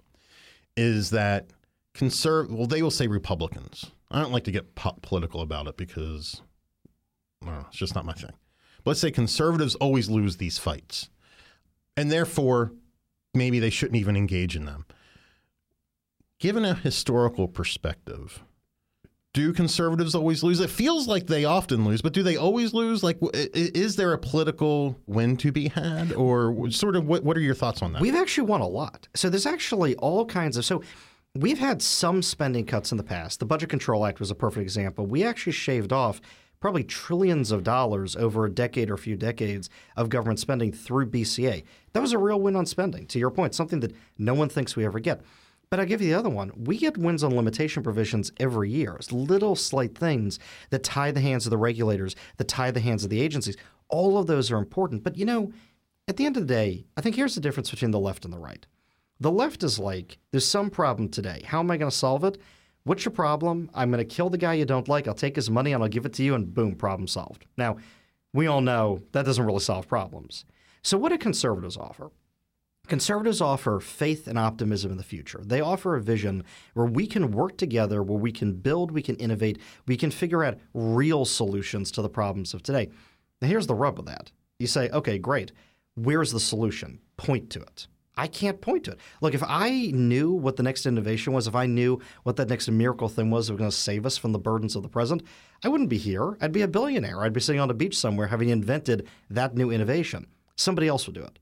is 0.77 1.09
that 1.09 1.47
conserv 1.93 2.49
well, 2.49 2.67
they 2.67 2.81
will 2.81 2.91
say 2.91 3.07
Republicans. 3.07 3.91
I 4.11 4.21
don't 4.21 4.31
like 4.31 4.43
to 4.45 4.51
get 4.51 4.75
po- 4.75 4.97
political 5.01 5.41
about 5.41 5.67
it 5.67 5.77
because 5.77 6.41
well, 7.43 7.65
it's 7.69 7.77
just 7.77 7.95
not 7.95 8.05
my 8.05 8.13
thing 8.13 8.31
let's 8.85 8.99
say 8.99 9.11
conservatives 9.11 9.75
always 9.75 10.09
lose 10.09 10.37
these 10.37 10.57
fights, 10.57 11.09
and 11.95 12.11
therefore 12.11 12.73
maybe 13.33 13.59
they 13.59 13.69
shouldn't 13.69 13.99
even 13.99 14.15
engage 14.15 14.55
in 14.55 14.65
them. 14.65 14.85
Given 16.39 16.65
a 16.65 16.73
historical 16.73 17.47
perspective, 17.47 18.43
do 19.33 19.53
conservatives 19.53 20.15
always 20.15 20.43
lose? 20.43 20.59
It 20.59 20.69
feels 20.69 21.07
like 21.07 21.27
they 21.27 21.45
often 21.45 21.85
lose, 21.85 22.01
but 22.01 22.13
do 22.13 22.23
they 22.23 22.35
always 22.35 22.73
lose? 22.73 23.03
Like, 23.03 23.17
is 23.33 23.95
there 23.95 24.11
a 24.11 24.17
political 24.17 24.99
win 25.05 25.37
to 25.37 25.51
be 25.51 25.69
had, 25.69 26.11
or 26.13 26.69
sort 26.71 26.95
of 26.95 27.07
what? 27.07 27.23
What 27.23 27.37
are 27.37 27.41
your 27.41 27.55
thoughts 27.55 27.81
on 27.81 27.93
that? 27.93 28.01
We've 28.01 28.15
actually 28.15 28.47
won 28.47 28.61
a 28.61 28.67
lot. 28.67 29.07
So 29.13 29.29
there's 29.29 29.45
actually 29.45 29.95
all 29.95 30.25
kinds 30.25 30.57
of 30.57 30.65
so. 30.65 30.83
We've 31.33 31.59
had 31.59 31.81
some 31.81 32.21
spending 32.21 32.65
cuts 32.65 32.91
in 32.91 32.97
the 32.97 33.05
past. 33.05 33.39
The 33.39 33.45
Budget 33.45 33.69
Control 33.69 34.05
Act 34.05 34.19
was 34.19 34.31
a 34.31 34.35
perfect 34.35 34.63
example. 34.63 35.05
We 35.05 35.23
actually 35.23 35.53
shaved 35.53 35.93
off 35.93 36.19
probably 36.61 36.83
trillions 36.83 37.51
of 37.51 37.63
dollars 37.63 38.15
over 38.15 38.45
a 38.45 38.51
decade 38.51 38.89
or 38.89 38.93
a 38.93 38.99
few 38.99 39.17
decades 39.17 39.69
of 39.97 40.09
government 40.09 40.39
spending 40.39 40.71
through 40.71 41.07
BCA. 41.07 41.63
That 41.91 42.01
was 42.01 42.13
a 42.13 42.17
real 42.17 42.39
win 42.39 42.55
on 42.55 42.65
spending, 42.65 43.07
to 43.07 43.19
your 43.19 43.31
point, 43.31 43.55
something 43.55 43.81
that 43.81 43.95
no 44.17 44.33
one 44.33 44.47
thinks 44.47 44.75
we 44.75 44.85
ever 44.85 44.99
get. 44.99 45.21
But 45.69 45.79
I'll 45.79 45.85
give 45.85 46.01
you 46.01 46.09
the 46.09 46.19
other 46.19 46.29
one. 46.29 46.51
We 46.55 46.77
get 46.77 46.97
wins 46.97 47.23
on 47.23 47.35
limitation 47.35 47.81
provisions 47.81 48.31
every 48.39 48.69
year. 48.69 48.95
It's 48.95 49.11
little 49.11 49.55
slight 49.55 49.97
things 49.97 50.37
that 50.69 50.83
tie 50.83 51.11
the 51.11 51.21
hands 51.21 51.45
of 51.45 51.49
the 51.49 51.57
regulators, 51.57 52.15
that 52.37 52.47
tie 52.47 52.71
the 52.71 52.79
hands 52.79 53.03
of 53.03 53.09
the 53.09 53.21
agencies. 53.21 53.57
All 53.89 54.17
of 54.17 54.27
those 54.27 54.51
are 54.51 54.57
important. 54.57 55.03
But 55.03 55.17
you 55.17 55.25
know, 55.25 55.51
at 56.07 56.17
the 56.17 56.25
end 56.25 56.35
of 56.37 56.45
the 56.45 56.53
day, 56.53 56.85
I 56.95 57.01
think 57.01 57.15
here's 57.15 57.35
the 57.35 57.41
difference 57.41 57.71
between 57.71 57.91
the 57.91 57.99
left 57.99 58.25
and 58.25 58.33
the 58.33 58.39
right. 58.39 58.65
The 59.19 59.31
left 59.31 59.63
is 59.63 59.79
like, 59.79 60.17
there's 60.31 60.45
some 60.45 60.69
problem 60.69 61.07
today. 61.07 61.41
How 61.45 61.59
am 61.59 61.71
I 61.71 61.77
going 61.77 61.91
to 61.91 61.97
solve 61.97 62.23
it? 62.25 62.37
What's 62.83 63.05
your 63.05 63.11
problem? 63.11 63.69
I'm 63.73 63.91
going 63.91 64.05
to 64.05 64.15
kill 64.15 64.29
the 64.29 64.37
guy 64.37 64.55
you 64.55 64.65
don't 64.65 64.87
like. 64.87 65.07
I'll 65.07 65.13
take 65.13 65.35
his 65.35 65.49
money 65.49 65.73
and 65.73 65.83
I'll 65.83 65.89
give 65.89 66.05
it 66.05 66.13
to 66.13 66.23
you, 66.23 66.33
and 66.33 66.53
boom, 66.53 66.75
problem 66.75 67.07
solved. 67.07 67.45
Now, 67.57 67.77
we 68.33 68.47
all 68.47 68.61
know 68.61 69.01
that 69.11 69.25
doesn't 69.25 69.45
really 69.45 69.59
solve 69.59 69.87
problems. 69.87 70.45
So, 70.81 70.97
what 70.97 71.09
do 71.09 71.17
conservatives 71.17 71.77
offer? 71.77 72.11
Conservatives 72.87 73.39
offer 73.39 73.79
faith 73.79 74.27
and 74.27 74.37
optimism 74.37 74.91
in 74.91 74.97
the 74.97 75.03
future. 75.03 75.41
They 75.45 75.61
offer 75.61 75.95
a 75.95 76.01
vision 76.01 76.43
where 76.73 76.87
we 76.87 77.05
can 77.05 77.31
work 77.31 77.57
together, 77.57 78.01
where 78.01 78.17
we 78.17 78.31
can 78.31 78.53
build, 78.53 78.91
we 78.91 79.03
can 79.03 79.15
innovate, 79.17 79.59
we 79.87 79.95
can 79.95 80.09
figure 80.11 80.43
out 80.43 80.57
real 80.73 81.23
solutions 81.23 81.91
to 81.91 82.01
the 82.01 82.09
problems 82.09 82.53
of 82.53 82.63
today. 82.63 82.89
Now, 83.41 83.47
here's 83.47 83.67
the 83.67 83.75
rub 83.75 83.99
of 83.99 84.05
that. 84.05 84.31
You 84.59 84.67
say, 84.67 84.89
okay, 84.89 85.19
great. 85.19 85.51
Where's 85.95 86.31
the 86.31 86.39
solution? 86.39 86.99
Point 87.17 87.49
to 87.51 87.61
it. 87.61 87.87
I 88.17 88.27
can't 88.27 88.59
point 88.59 88.83
to 88.85 88.91
it. 88.91 88.99
Look, 89.21 89.33
if 89.33 89.43
I 89.43 89.91
knew 89.93 90.31
what 90.31 90.57
the 90.57 90.63
next 90.63 90.85
innovation 90.85 91.33
was, 91.33 91.47
if 91.47 91.55
I 91.55 91.65
knew 91.65 92.01
what 92.23 92.35
that 92.35 92.49
next 92.49 92.69
miracle 92.69 93.07
thing 93.07 93.29
was 93.29 93.47
that 93.47 93.53
was 93.53 93.59
going 93.59 93.71
to 93.71 93.75
save 93.75 94.05
us 94.05 94.17
from 94.17 94.33
the 94.33 94.39
burdens 94.39 94.75
of 94.75 94.83
the 94.83 94.89
present, 94.89 95.23
I 95.63 95.69
wouldn't 95.69 95.89
be 95.89 95.97
here. 95.97 96.37
I'd 96.41 96.51
be 96.51 96.61
a 96.61 96.67
billionaire. 96.67 97.21
I'd 97.21 97.33
be 97.33 97.39
sitting 97.39 97.61
on 97.61 97.69
a 97.69 97.75
beach 97.75 97.97
somewhere 97.97 98.27
having 98.27 98.49
invented 98.49 99.07
that 99.29 99.55
new 99.55 99.71
innovation. 99.71 100.27
Somebody 100.55 100.87
else 100.87 101.07
would 101.07 101.15
do 101.15 101.23
it. 101.23 101.39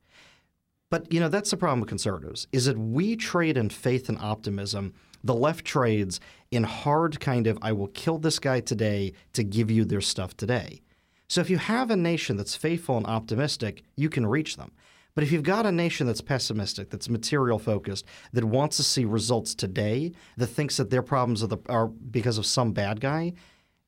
But 0.90 1.12
you 1.14 1.20
know 1.20 1.30
that's 1.30 1.52
the 1.52 1.58
problem 1.58 1.82
with 1.82 1.90
conservatives 1.90 2.48
is 2.52 2.66
that 2.66 2.78
we 2.78 3.16
trade 3.16 3.58
in 3.58 3.70
faith 3.70 4.10
and 4.10 4.18
optimism. 4.20 4.94
The 5.24 5.36
left 5.36 5.66
trades 5.66 6.20
in 6.50 6.64
hard 6.64 7.20
kind 7.20 7.46
of 7.46 7.60
I 7.62 7.74
will 7.74 7.88
kill 7.88 8.18
this 8.18 8.40
guy 8.40 8.60
today 8.60 9.14
to 9.34 9.44
give 9.44 9.70
you 9.70 9.86
their 9.86 10.02
stuff 10.02 10.36
today. 10.36 10.82
So 11.28 11.42
if 11.42 11.50
you 11.50 11.58
have 11.58 11.92
a 11.92 11.96
nation 11.96 12.38
that's 12.38 12.56
faithful 12.56 12.98
and 12.98 13.06
optimistic, 13.06 13.84
you 13.96 14.10
can 14.10 14.26
reach 14.26 14.58
them. 14.58 14.72
But 15.20 15.26
if 15.26 15.34
you've 15.34 15.44
got 15.44 15.66
a 15.66 15.72
nation 15.74 16.08
that's 16.08 16.22
pessimistic, 16.22 16.90
that's 16.90 17.10
material 17.10 17.60
focused, 17.60 18.06
that 18.32 18.46
wants 18.46 18.78
to 18.78 18.84
see 18.84 19.04
results 19.04 19.54
today, 19.54 20.14
that 20.38 20.48
thinks 20.48 20.78
that 20.78 20.92
their 20.92 21.02
problems 21.02 21.44
are, 21.44 21.48
the, 21.48 21.58
are 21.68 21.88
because 21.88 22.38
of 22.38 22.46
some 22.46 22.72
bad 22.72 23.02
guy, 23.02 23.34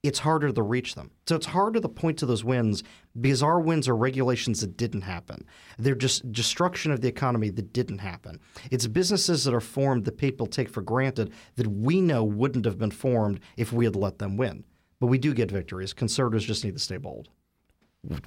it's 0.04 0.20
harder 0.20 0.52
to 0.52 0.62
reach 0.62 0.96
them. 0.96 1.10
So 1.26 1.38
it's 1.38 1.46
harder 1.46 1.80
to 1.80 1.88
point 1.88 2.18
to 2.18 2.26
those 2.26 2.44
wins 2.44 2.84
because 3.22 3.42
our 3.42 3.62
wins 3.62 3.88
are 3.88 3.96
regulations 3.96 4.60
that 4.60 4.76
didn't 4.76 5.04
happen. 5.04 5.46
They're 5.80 5.96
just 5.96 6.30
destruction 6.34 6.92
of 6.92 7.00
the 7.00 7.08
economy 7.08 7.50
that 7.52 7.72
didn't 7.72 8.00
happen. 8.00 8.42
It's 8.70 8.88
businesses 8.88 9.46
that 9.46 9.54
are 9.54 9.62
formed 9.62 10.04
that 10.04 10.18
people 10.18 10.48
take 10.48 10.68
for 10.68 10.82
granted 10.82 11.32
that 11.56 11.68
we 11.68 12.02
know 12.02 12.26
wouldn't 12.26 12.66
have 12.66 12.78
been 12.78 12.92
formed 12.92 13.40
if 13.56 13.72
we 13.72 13.86
had 13.86 13.96
let 13.96 14.20
them 14.20 14.36
win. 14.36 14.66
But 15.00 15.08
we 15.08 15.18
do 15.18 15.34
get 15.34 15.50
victories. 15.50 15.94
Conservatives 15.94 16.44
just 16.44 16.66
need 16.66 16.76
to 16.76 16.84
stay 16.84 16.98
bold. 16.98 17.30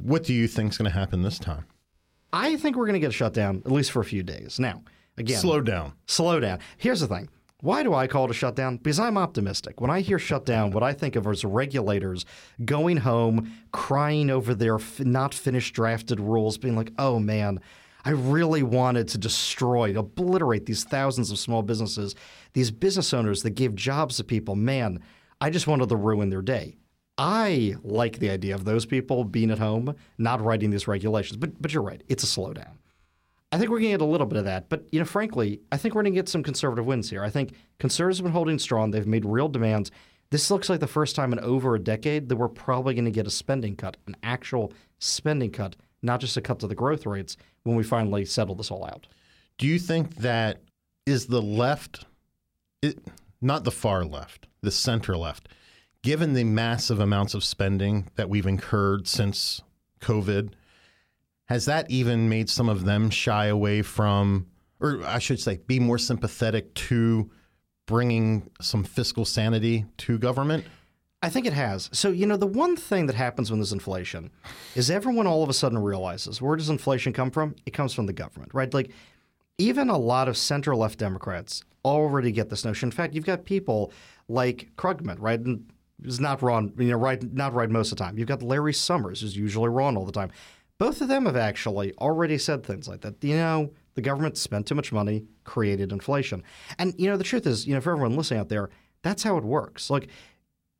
What 0.00 0.24
do 0.24 0.32
you 0.32 0.48
think 0.48 0.72
is 0.72 0.78
going 0.78 0.90
to 0.90 0.98
happen 0.98 1.20
this 1.20 1.38
time? 1.38 1.66
I 2.34 2.56
think 2.56 2.76
we're 2.76 2.86
going 2.86 3.00
to 3.00 3.06
get 3.06 3.14
shut 3.14 3.32
down 3.32 3.62
at 3.64 3.70
least 3.70 3.92
for 3.92 4.00
a 4.00 4.04
few 4.04 4.24
days. 4.24 4.58
Now, 4.58 4.82
again, 5.16 5.38
slow 5.38 5.60
down. 5.60 5.92
Slow 6.06 6.40
down. 6.40 6.58
Here's 6.76 7.00
the 7.00 7.06
thing. 7.06 7.28
Why 7.60 7.84
do 7.84 7.94
I 7.94 8.08
call 8.08 8.24
it 8.24 8.30
a 8.32 8.34
shutdown? 8.34 8.76
Because 8.76 8.98
I'm 8.98 9.16
optimistic. 9.16 9.80
When 9.80 9.90
I 9.90 10.00
hear 10.00 10.18
shutdown, 10.18 10.72
what 10.72 10.82
I 10.82 10.92
think 10.92 11.14
of 11.16 11.26
is 11.28 11.44
regulators 11.44 12.26
going 12.64 12.98
home, 12.98 13.52
crying 13.72 14.30
over 14.30 14.52
their 14.52 14.78
not 14.98 15.32
finished 15.32 15.74
drafted 15.74 16.18
rules, 16.20 16.58
being 16.58 16.76
like, 16.76 16.92
oh 16.98 17.20
man, 17.20 17.60
I 18.04 18.10
really 18.10 18.62
wanted 18.62 19.08
to 19.08 19.18
destroy, 19.18 19.96
obliterate 19.96 20.66
these 20.66 20.84
thousands 20.84 21.30
of 21.30 21.38
small 21.38 21.62
businesses, 21.62 22.14
these 22.52 22.70
business 22.70 23.14
owners 23.14 23.44
that 23.44 23.50
gave 23.50 23.74
jobs 23.76 24.16
to 24.18 24.24
people. 24.24 24.56
Man, 24.56 25.00
I 25.40 25.50
just 25.50 25.66
wanted 25.66 25.88
to 25.88 25.96
ruin 25.96 26.30
their 26.30 26.42
day. 26.42 26.76
I 27.16 27.76
like 27.82 28.18
the 28.18 28.30
idea 28.30 28.54
of 28.54 28.64
those 28.64 28.86
people 28.86 29.24
being 29.24 29.50
at 29.50 29.58
home, 29.58 29.94
not 30.18 30.40
writing 30.40 30.70
these 30.70 30.88
regulations. 30.88 31.36
But 31.36 31.60
but 31.60 31.72
you're 31.72 31.82
right, 31.82 32.02
it's 32.08 32.24
a 32.24 32.26
slowdown. 32.26 32.78
I 33.52 33.58
think 33.58 33.70
we're 33.70 33.78
going 33.78 33.92
to 33.92 33.98
get 33.98 34.00
a 34.00 34.10
little 34.10 34.26
bit 34.26 34.38
of 34.38 34.46
that, 34.46 34.68
but 34.68 34.88
you 34.90 34.98
know, 34.98 35.04
frankly, 35.04 35.60
I 35.70 35.76
think 35.76 35.94
we're 35.94 36.02
going 36.02 36.12
to 36.12 36.18
get 36.18 36.28
some 36.28 36.42
conservative 36.42 36.86
wins 36.86 37.08
here. 37.08 37.22
I 37.22 37.30
think 37.30 37.52
conservatives 37.78 38.18
have 38.18 38.24
been 38.24 38.32
holding 38.32 38.58
strong. 38.58 38.90
They've 38.90 39.06
made 39.06 39.24
real 39.24 39.48
demands. 39.48 39.92
This 40.30 40.50
looks 40.50 40.68
like 40.68 40.80
the 40.80 40.88
first 40.88 41.14
time 41.14 41.32
in 41.32 41.38
over 41.38 41.76
a 41.76 41.78
decade 41.78 42.28
that 42.28 42.36
we're 42.36 42.48
probably 42.48 42.94
going 42.94 43.04
to 43.04 43.12
get 43.12 43.28
a 43.28 43.30
spending 43.30 43.76
cut, 43.76 43.96
an 44.08 44.16
actual 44.24 44.72
spending 44.98 45.52
cut, 45.52 45.76
not 46.02 46.20
just 46.20 46.36
a 46.36 46.40
cut 46.40 46.58
to 46.60 46.66
the 46.66 46.74
growth 46.74 47.06
rates 47.06 47.36
when 47.62 47.76
we 47.76 47.84
finally 47.84 48.24
settle 48.24 48.56
this 48.56 48.72
all 48.72 48.84
out. 48.84 49.06
Do 49.56 49.68
you 49.68 49.78
think 49.78 50.16
that 50.16 50.62
is 51.06 51.26
the 51.28 51.40
left, 51.40 52.06
it, 52.82 52.98
not 53.40 53.62
the 53.62 53.70
far 53.70 54.04
left, 54.04 54.48
the 54.62 54.72
center 54.72 55.16
left? 55.16 55.48
Given 56.04 56.34
the 56.34 56.44
massive 56.44 57.00
amounts 57.00 57.32
of 57.32 57.42
spending 57.42 58.10
that 58.16 58.28
we've 58.28 58.44
incurred 58.44 59.08
since 59.08 59.62
COVID, 60.02 60.52
has 61.46 61.64
that 61.64 61.90
even 61.90 62.28
made 62.28 62.50
some 62.50 62.68
of 62.68 62.84
them 62.84 63.08
shy 63.08 63.46
away 63.46 63.80
from, 63.80 64.46
or 64.80 65.00
I 65.02 65.18
should 65.18 65.40
say, 65.40 65.60
be 65.66 65.80
more 65.80 65.96
sympathetic 65.96 66.74
to 66.74 67.30
bringing 67.86 68.50
some 68.60 68.84
fiscal 68.84 69.24
sanity 69.24 69.86
to 69.96 70.18
government? 70.18 70.66
I 71.22 71.30
think 71.30 71.46
it 71.46 71.54
has. 71.54 71.88
So, 71.94 72.10
you 72.10 72.26
know, 72.26 72.36
the 72.36 72.46
one 72.46 72.76
thing 72.76 73.06
that 73.06 73.16
happens 73.16 73.50
when 73.50 73.58
there's 73.58 73.72
inflation 73.72 74.30
is 74.74 74.90
everyone 74.90 75.26
all 75.26 75.42
of 75.42 75.48
a 75.48 75.54
sudden 75.54 75.78
realizes 75.78 76.42
where 76.42 76.54
does 76.54 76.68
inflation 76.68 77.14
come 77.14 77.30
from? 77.30 77.56
It 77.64 77.72
comes 77.72 77.94
from 77.94 78.04
the 78.04 78.12
government, 78.12 78.52
right? 78.52 78.72
Like, 78.74 78.90
even 79.56 79.88
a 79.88 79.96
lot 79.96 80.28
of 80.28 80.36
center 80.36 80.76
left 80.76 80.98
Democrats 80.98 81.64
already 81.82 82.30
get 82.30 82.50
this 82.50 82.62
notion. 82.62 82.88
In 82.88 82.90
fact, 82.90 83.14
you've 83.14 83.24
got 83.24 83.46
people 83.46 83.90
like 84.28 84.68
Krugman, 84.76 85.16
right? 85.18 85.40
And 85.40 85.64
is 86.04 86.20
not 86.20 86.42
wrong, 86.42 86.72
you 86.78 86.90
know, 86.90 86.96
right, 86.96 87.22
not 87.32 87.54
right 87.54 87.70
most 87.70 87.92
of 87.92 87.98
the 87.98 88.04
time. 88.04 88.18
You've 88.18 88.28
got 88.28 88.42
Larry 88.42 88.74
Summers, 88.74 89.20
who's 89.20 89.36
usually 89.36 89.68
wrong 89.68 89.96
all 89.96 90.04
the 90.04 90.12
time. 90.12 90.30
Both 90.78 91.00
of 91.00 91.08
them 91.08 91.26
have 91.26 91.36
actually 91.36 91.94
already 91.94 92.36
said 92.38 92.64
things 92.64 92.88
like 92.88 93.00
that. 93.02 93.22
You 93.22 93.36
know, 93.36 93.70
the 93.94 94.02
government 94.02 94.36
spent 94.36 94.66
too 94.66 94.74
much 94.74 94.92
money, 94.92 95.24
created 95.44 95.92
inflation. 95.92 96.42
And, 96.78 96.94
you 96.98 97.08
know, 97.08 97.16
the 97.16 97.24
truth 97.24 97.46
is, 97.46 97.66
you 97.66 97.74
know, 97.74 97.80
for 97.80 97.92
everyone 97.92 98.16
listening 98.16 98.40
out 98.40 98.48
there, 98.48 98.70
that's 99.02 99.22
how 99.22 99.36
it 99.36 99.44
works. 99.44 99.88
Like, 99.88 100.08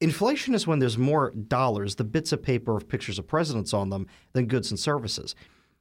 inflation 0.00 0.54
is 0.54 0.66
when 0.66 0.80
there's 0.80 0.98
more 0.98 1.30
dollars, 1.30 1.94
the 1.94 2.04
bits 2.04 2.32
of 2.32 2.42
paper 2.42 2.76
of 2.76 2.88
pictures 2.88 3.18
of 3.18 3.28
presidents 3.28 3.72
on 3.72 3.90
them, 3.90 4.06
than 4.32 4.46
goods 4.46 4.70
and 4.70 4.80
services. 4.80 5.34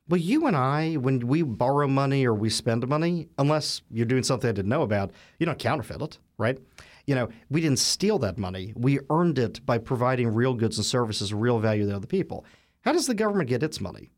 Well, 0.09 0.19
you 0.19 0.47
and 0.47 0.55
I, 0.55 0.95
when 0.95 1.25
we 1.27 1.43
borrow 1.43 1.87
money 1.87 2.25
or 2.25 2.33
we 2.33 2.49
spend 2.49 2.87
money, 2.87 3.29
unless 3.37 3.81
you're 3.89 4.05
doing 4.05 4.23
something 4.23 4.49
I 4.49 4.53
didn't 4.53 4.69
know 4.69 4.81
about, 4.81 5.11
you 5.39 5.45
don't 5.45 5.57
counterfeit 5.57 6.01
it, 6.01 6.19
right? 6.37 6.59
you 7.05 7.15
know, 7.15 7.29
we 7.49 7.61
didn't 7.61 7.79
steal 7.79 8.19
that 8.19 8.37
money. 8.37 8.73
We 8.75 8.99
earned 9.09 9.39
it 9.39 9.65
by 9.65 9.77
providing 9.77 10.33
real 10.33 10.53
goods 10.53 10.77
and 10.77 10.85
services, 10.85 11.33
real 11.33 11.59
value 11.59 11.87
to 11.87 11.95
other 11.95 12.07
people. 12.07 12.45
How 12.81 12.91
does 12.91 13.07
the 13.07 13.13
government 13.13 13.49
get 13.49 13.63
its 13.63 13.81
money? 13.81 14.09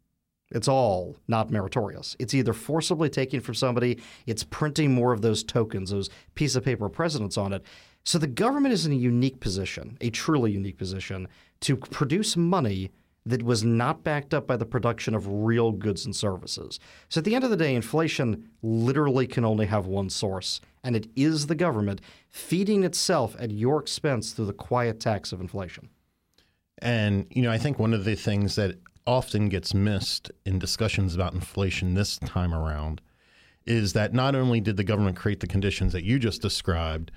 It's 0.52 0.68
all 0.68 1.18
not 1.28 1.50
meritorious. 1.50 2.16
It's 2.20 2.36
either 2.36 2.54
forcibly 2.54 3.10
taken 3.10 3.42
from 3.42 3.56
somebody, 3.56 4.00
it's 4.28 4.44
printing 4.44 4.94
more 4.94 5.12
of 5.12 5.22
those 5.22 5.44
tokens, 5.44 5.90
those 5.90 6.10
piece 6.36 6.56
of 6.56 6.64
paper 6.64 6.88
presidents 6.88 7.38
on 7.38 7.52
it. 7.52 7.64
So 8.04 8.20
the 8.20 8.28
government 8.28 8.74
is 8.74 8.86
in 8.86 8.92
a 8.92 8.96
unique 8.96 9.40
position, 9.40 9.98
a 10.02 10.12
truly 10.12 10.52
unique 10.52 10.78
position, 10.78 11.28
to 11.62 11.76
produce 11.76 12.38
money 12.38 12.92
that 13.26 13.44
was 13.44 13.64
not 13.64 14.04
backed 14.04 14.34
up 14.34 14.46
by 14.46 14.56
the 14.56 14.66
production 14.66 15.16
of 15.16 15.28
real 15.28 15.72
goods 15.72 16.06
and 16.06 16.16
services. 16.16 16.80
So 17.10 17.20
at 17.20 17.26
the 17.26 17.34
end 17.34 17.44
of 17.44 17.50
the 17.50 17.58
day, 17.58 17.74
inflation 17.74 18.50
literally 18.62 19.26
can 19.26 19.44
only 19.44 19.66
have 19.66 19.88
one 19.88 20.10
source, 20.10 20.62
and 20.84 20.96
it 20.96 21.08
is 21.16 21.48
the 21.48 21.56
government 21.56 22.02
feeding 22.30 22.84
itself 22.84 23.36
at 23.40 23.52
your 23.52 23.80
expense 23.80 24.32
through 24.32 24.46
the 24.46 24.54
quiet 24.54 25.00
tax 25.00 25.32
of 25.32 25.42
inflation. 25.42 25.90
And, 26.80 27.26
you 27.32 27.42
know, 27.42 27.52
I 27.52 27.58
think 27.58 27.80
one 27.80 27.94
of 27.94 28.06
the 28.06 28.16
things 28.16 28.56
that 28.58 28.76
often 29.08 29.50
gets 29.50 29.74
missed 29.74 30.32
in 30.46 30.60
discussions 30.60 31.16
about 31.16 31.34
inflation 31.34 31.94
this 31.94 32.20
time 32.20 32.54
around 32.54 33.02
is 33.66 33.94
that 33.94 34.14
not 34.14 34.36
only 34.36 34.60
did 34.60 34.78
the 34.78 34.84
government 34.84 35.18
create 35.18 35.40
the 35.40 35.48
conditions 35.48 35.94
that 35.94 36.04
you 36.04 36.20
just 36.20 36.42
described, 36.42 37.12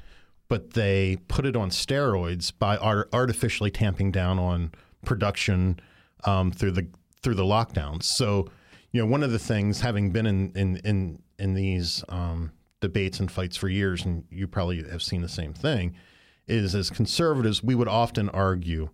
but 0.48 0.72
they 0.72 1.18
put 1.28 1.44
it 1.44 1.56
on 1.56 1.68
steroids 1.68 2.52
by 2.58 2.78
artificially 2.78 3.70
tamping 3.70 4.10
down 4.10 4.38
on 4.38 4.72
production 5.04 5.78
um, 6.24 6.50
through 6.50 6.72
the 6.72 6.88
through 7.22 7.34
the 7.34 7.42
lockdowns. 7.44 8.04
So, 8.04 8.48
you 8.92 9.00
know, 9.00 9.06
one 9.06 9.22
of 9.22 9.32
the 9.32 9.38
things, 9.38 9.80
having 9.80 10.10
been 10.10 10.26
in 10.26 10.52
in 10.54 10.76
in, 10.78 11.22
in 11.38 11.54
these 11.54 12.04
um, 12.08 12.52
debates 12.80 13.20
and 13.20 13.30
fights 13.30 13.56
for 13.56 13.68
years, 13.68 14.04
and 14.04 14.24
you 14.30 14.46
probably 14.46 14.82
have 14.88 15.02
seen 15.02 15.22
the 15.22 15.28
same 15.28 15.52
thing, 15.52 15.94
is 16.46 16.74
as 16.74 16.90
conservatives, 16.90 17.62
we 17.62 17.74
would 17.74 17.88
often 17.88 18.28
argue 18.30 18.88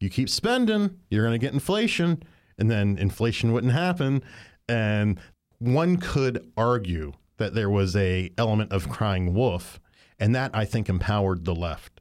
you 0.00 0.10
keep 0.10 0.28
spending, 0.28 0.98
you're 1.10 1.24
going 1.24 1.38
to 1.38 1.44
get 1.44 1.54
inflation, 1.54 2.22
and 2.58 2.70
then 2.70 2.98
inflation 2.98 3.52
wouldn't 3.52 3.72
happen. 3.72 4.22
And 4.68 5.18
one 5.58 5.96
could 5.96 6.52
argue 6.56 7.12
that 7.38 7.54
there 7.54 7.70
was 7.70 7.96
a 7.96 8.30
element 8.36 8.72
of 8.72 8.88
crying 8.88 9.32
wolf, 9.32 9.80
and 10.18 10.34
that 10.34 10.50
I 10.54 10.64
think 10.64 10.88
empowered 10.88 11.44
the 11.44 11.54
left. 11.54 12.00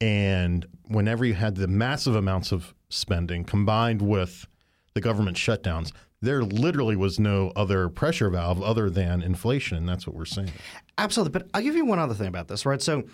And 0.00 0.66
whenever 0.86 1.24
you 1.24 1.34
had 1.34 1.56
the 1.56 1.68
massive 1.68 2.14
amounts 2.14 2.52
of 2.52 2.74
spending 2.90 3.44
combined 3.44 4.02
with 4.02 4.46
the 4.94 5.00
government 5.00 5.36
shutdowns, 5.36 5.92
there 6.20 6.42
literally 6.42 6.96
was 6.96 7.18
no 7.18 7.52
other 7.54 7.88
pressure 7.88 8.28
valve 8.30 8.62
other 8.62 8.90
than 8.90 9.22
inflation, 9.22 9.76
and 9.76 9.88
that's 9.88 10.06
what 10.06 10.16
we're 10.16 10.24
seeing. 10.24 10.50
Absolutely. 10.96 11.38
But 11.38 11.48
I'll 11.54 11.62
give 11.62 11.76
you 11.76 11.84
one 11.84 11.98
other 11.98 12.14
thing 12.14 12.26
about 12.26 12.48
this, 12.48 12.66
right? 12.66 12.82
So 12.82 13.04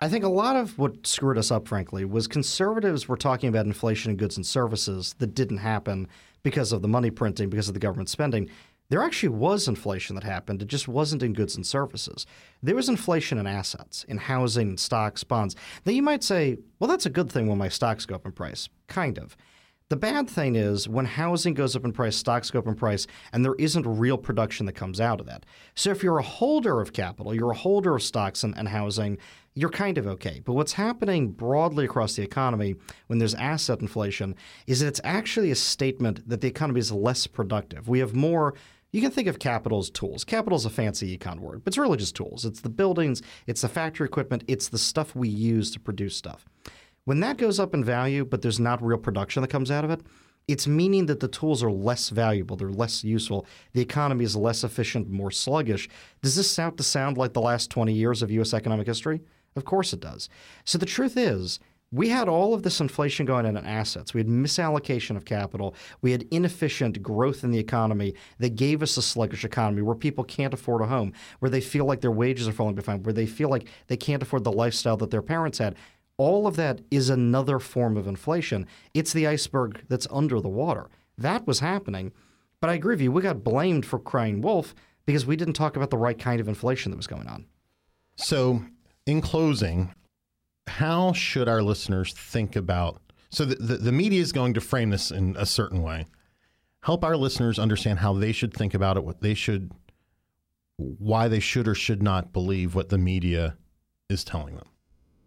I 0.00 0.08
think 0.08 0.24
a 0.24 0.28
lot 0.28 0.56
of 0.56 0.78
what 0.78 1.06
screwed 1.06 1.38
us 1.38 1.50
up, 1.50 1.66
frankly, 1.66 2.04
was 2.04 2.26
conservatives 2.26 3.08
were 3.08 3.16
talking 3.16 3.48
about 3.48 3.66
inflation 3.66 4.12
in 4.12 4.16
goods 4.16 4.36
and 4.36 4.46
services 4.46 5.14
that 5.18 5.34
didn't 5.34 5.58
happen 5.58 6.08
because 6.42 6.72
of 6.72 6.82
the 6.82 6.88
money 6.88 7.10
printing, 7.10 7.48
because 7.48 7.68
of 7.68 7.74
the 7.74 7.80
government 7.80 8.08
spending. 8.08 8.48
There 8.92 9.02
actually 9.02 9.30
was 9.30 9.68
inflation 9.68 10.16
that 10.16 10.24
happened. 10.24 10.60
It 10.60 10.68
just 10.68 10.86
wasn't 10.86 11.22
in 11.22 11.32
goods 11.32 11.56
and 11.56 11.66
services. 11.66 12.26
There 12.62 12.74
was 12.74 12.90
inflation 12.90 13.38
in 13.38 13.46
assets, 13.46 14.04
in 14.06 14.18
housing, 14.18 14.76
stocks, 14.76 15.24
bonds. 15.24 15.56
Now 15.86 15.92
you 15.92 16.02
might 16.02 16.22
say, 16.22 16.58
well, 16.78 16.90
that's 16.90 17.06
a 17.06 17.10
good 17.10 17.32
thing 17.32 17.46
when 17.46 17.56
my 17.56 17.70
stocks 17.70 18.04
go 18.04 18.16
up 18.16 18.26
in 18.26 18.32
price. 18.32 18.68
Kind 18.88 19.16
of. 19.16 19.34
The 19.88 19.96
bad 19.96 20.28
thing 20.28 20.56
is 20.56 20.90
when 20.90 21.06
housing 21.06 21.54
goes 21.54 21.74
up 21.74 21.86
in 21.86 21.92
price, 21.92 22.16
stocks 22.16 22.50
go 22.50 22.58
up 22.58 22.66
in 22.66 22.74
price, 22.74 23.06
and 23.32 23.42
there 23.42 23.54
isn't 23.54 23.86
real 23.86 24.18
production 24.18 24.66
that 24.66 24.74
comes 24.74 25.00
out 25.00 25.20
of 25.20 25.26
that. 25.26 25.46
So 25.74 25.90
if 25.90 26.02
you're 26.02 26.18
a 26.18 26.22
holder 26.22 26.78
of 26.82 26.92
capital, 26.92 27.34
you're 27.34 27.52
a 27.52 27.56
holder 27.56 27.96
of 27.96 28.02
stocks 28.02 28.44
and, 28.44 28.54
and 28.58 28.68
housing, 28.68 29.16
you're 29.54 29.70
kind 29.70 29.96
of 29.96 30.06
okay. 30.06 30.42
But 30.44 30.52
what's 30.52 30.74
happening 30.74 31.30
broadly 31.30 31.86
across 31.86 32.14
the 32.16 32.22
economy 32.22 32.74
when 33.06 33.18
there's 33.18 33.34
asset 33.34 33.80
inflation 33.80 34.34
is 34.66 34.80
that 34.80 34.88
it's 34.88 35.00
actually 35.02 35.50
a 35.50 35.54
statement 35.54 36.28
that 36.28 36.42
the 36.42 36.48
economy 36.48 36.80
is 36.80 36.92
less 36.92 37.26
productive. 37.26 37.88
We 37.88 38.00
have 38.00 38.14
more 38.14 38.54
you 38.92 39.00
can 39.00 39.10
think 39.10 39.26
of 39.26 39.38
capital 39.38 39.78
as 39.78 39.90
tools. 39.90 40.22
Capital 40.22 40.56
is 40.56 40.66
a 40.66 40.70
fancy 40.70 41.16
econ 41.16 41.40
word, 41.40 41.64
but 41.64 41.70
it's 41.70 41.78
really 41.78 41.96
just 41.96 42.14
tools. 42.14 42.44
It's 42.44 42.60
the 42.60 42.68
buildings, 42.68 43.22
it's 43.46 43.62
the 43.62 43.68
factory 43.68 44.06
equipment, 44.06 44.44
it's 44.46 44.68
the 44.68 44.78
stuff 44.78 45.16
we 45.16 45.28
use 45.28 45.70
to 45.72 45.80
produce 45.80 46.14
stuff. 46.14 46.44
When 47.04 47.20
that 47.20 47.38
goes 47.38 47.58
up 47.58 47.74
in 47.74 47.82
value, 47.82 48.24
but 48.24 48.42
there's 48.42 48.60
not 48.60 48.82
real 48.82 48.98
production 48.98 49.42
that 49.42 49.48
comes 49.48 49.70
out 49.70 49.84
of 49.84 49.90
it, 49.90 50.02
it's 50.46 50.66
meaning 50.66 51.06
that 51.06 51.20
the 51.20 51.28
tools 51.28 51.62
are 51.62 51.70
less 51.70 52.10
valuable, 52.10 52.56
they're 52.56 52.70
less 52.70 53.02
useful, 53.02 53.46
the 53.72 53.80
economy 53.80 54.24
is 54.24 54.36
less 54.36 54.62
efficient, 54.62 55.08
more 55.08 55.30
sluggish. 55.30 55.88
Does 56.20 56.36
this 56.36 56.50
sound 56.50 56.76
to 56.78 56.82
sound 56.82 57.16
like 57.16 57.32
the 57.32 57.40
last 57.40 57.70
20 57.70 57.92
years 57.92 58.22
of 58.22 58.30
US 58.30 58.52
economic 58.52 58.86
history? 58.86 59.22
Of 59.56 59.64
course 59.64 59.92
it 59.92 60.00
does. 60.00 60.28
So 60.64 60.78
the 60.78 60.86
truth 60.86 61.16
is, 61.16 61.60
we 61.92 62.08
had 62.08 62.28
all 62.28 62.54
of 62.54 62.62
this 62.62 62.80
inflation 62.80 63.26
going 63.26 63.44
on 63.44 63.56
in 63.56 63.66
assets. 63.66 64.14
We 64.14 64.20
had 64.20 64.26
misallocation 64.26 65.14
of 65.16 65.26
capital. 65.26 65.74
We 66.00 66.10
had 66.12 66.26
inefficient 66.30 67.02
growth 67.02 67.44
in 67.44 67.50
the 67.50 67.58
economy 67.58 68.14
that 68.38 68.56
gave 68.56 68.82
us 68.82 68.96
a 68.96 69.02
sluggish 69.02 69.44
economy 69.44 69.82
where 69.82 69.94
people 69.94 70.24
can't 70.24 70.54
afford 70.54 70.80
a 70.80 70.86
home, 70.86 71.12
where 71.40 71.50
they 71.50 71.60
feel 71.60 71.84
like 71.84 72.00
their 72.00 72.10
wages 72.10 72.48
are 72.48 72.52
falling 72.52 72.74
behind, 72.74 73.04
where 73.04 73.12
they 73.12 73.26
feel 73.26 73.50
like 73.50 73.68
they 73.88 73.96
can't 73.96 74.22
afford 74.22 74.44
the 74.44 74.52
lifestyle 74.52 74.96
that 74.96 75.10
their 75.10 75.22
parents 75.22 75.58
had. 75.58 75.76
All 76.16 76.46
of 76.46 76.56
that 76.56 76.80
is 76.90 77.10
another 77.10 77.58
form 77.58 77.96
of 77.98 78.06
inflation. 78.06 78.66
It's 78.94 79.12
the 79.12 79.26
iceberg 79.26 79.84
that's 79.88 80.06
under 80.10 80.40
the 80.40 80.48
water. 80.48 80.88
That 81.18 81.46
was 81.46 81.60
happening. 81.60 82.12
But 82.60 82.70
I 82.70 82.74
agree 82.74 82.94
with 82.94 83.02
you. 83.02 83.12
We 83.12 83.22
got 83.22 83.44
blamed 83.44 83.84
for 83.84 83.98
crying 83.98 84.40
wolf 84.40 84.74
because 85.04 85.26
we 85.26 85.36
didn't 85.36 85.54
talk 85.54 85.76
about 85.76 85.90
the 85.90 85.98
right 85.98 86.18
kind 86.18 86.40
of 86.40 86.48
inflation 86.48 86.90
that 86.90 86.96
was 86.96 87.06
going 87.06 87.26
on. 87.26 87.44
So, 88.16 88.62
in 89.04 89.20
closing, 89.20 89.92
how 90.66 91.12
should 91.12 91.48
our 91.48 91.62
listeners 91.62 92.12
think 92.12 92.56
about? 92.56 93.00
So 93.30 93.44
the, 93.44 93.54
the, 93.56 93.76
the, 93.78 93.92
media 93.92 94.20
is 94.20 94.32
going 94.32 94.54
to 94.54 94.60
frame 94.60 94.90
this 94.90 95.10
in 95.10 95.36
a 95.38 95.46
certain 95.46 95.82
way. 95.82 96.06
Help 96.82 97.04
our 97.04 97.16
listeners 97.16 97.58
understand 97.58 98.00
how 98.00 98.12
they 98.12 98.32
should 98.32 98.52
think 98.52 98.74
about 98.74 98.96
it, 98.96 99.04
what 99.04 99.20
they 99.20 99.34
should, 99.34 99.72
why 100.76 101.28
they 101.28 101.40
should 101.40 101.66
or 101.66 101.74
should 101.74 102.02
not 102.02 102.32
believe 102.32 102.74
what 102.74 102.88
the 102.88 102.98
media 102.98 103.56
is 104.10 104.24
telling 104.24 104.56
them. 104.56 104.66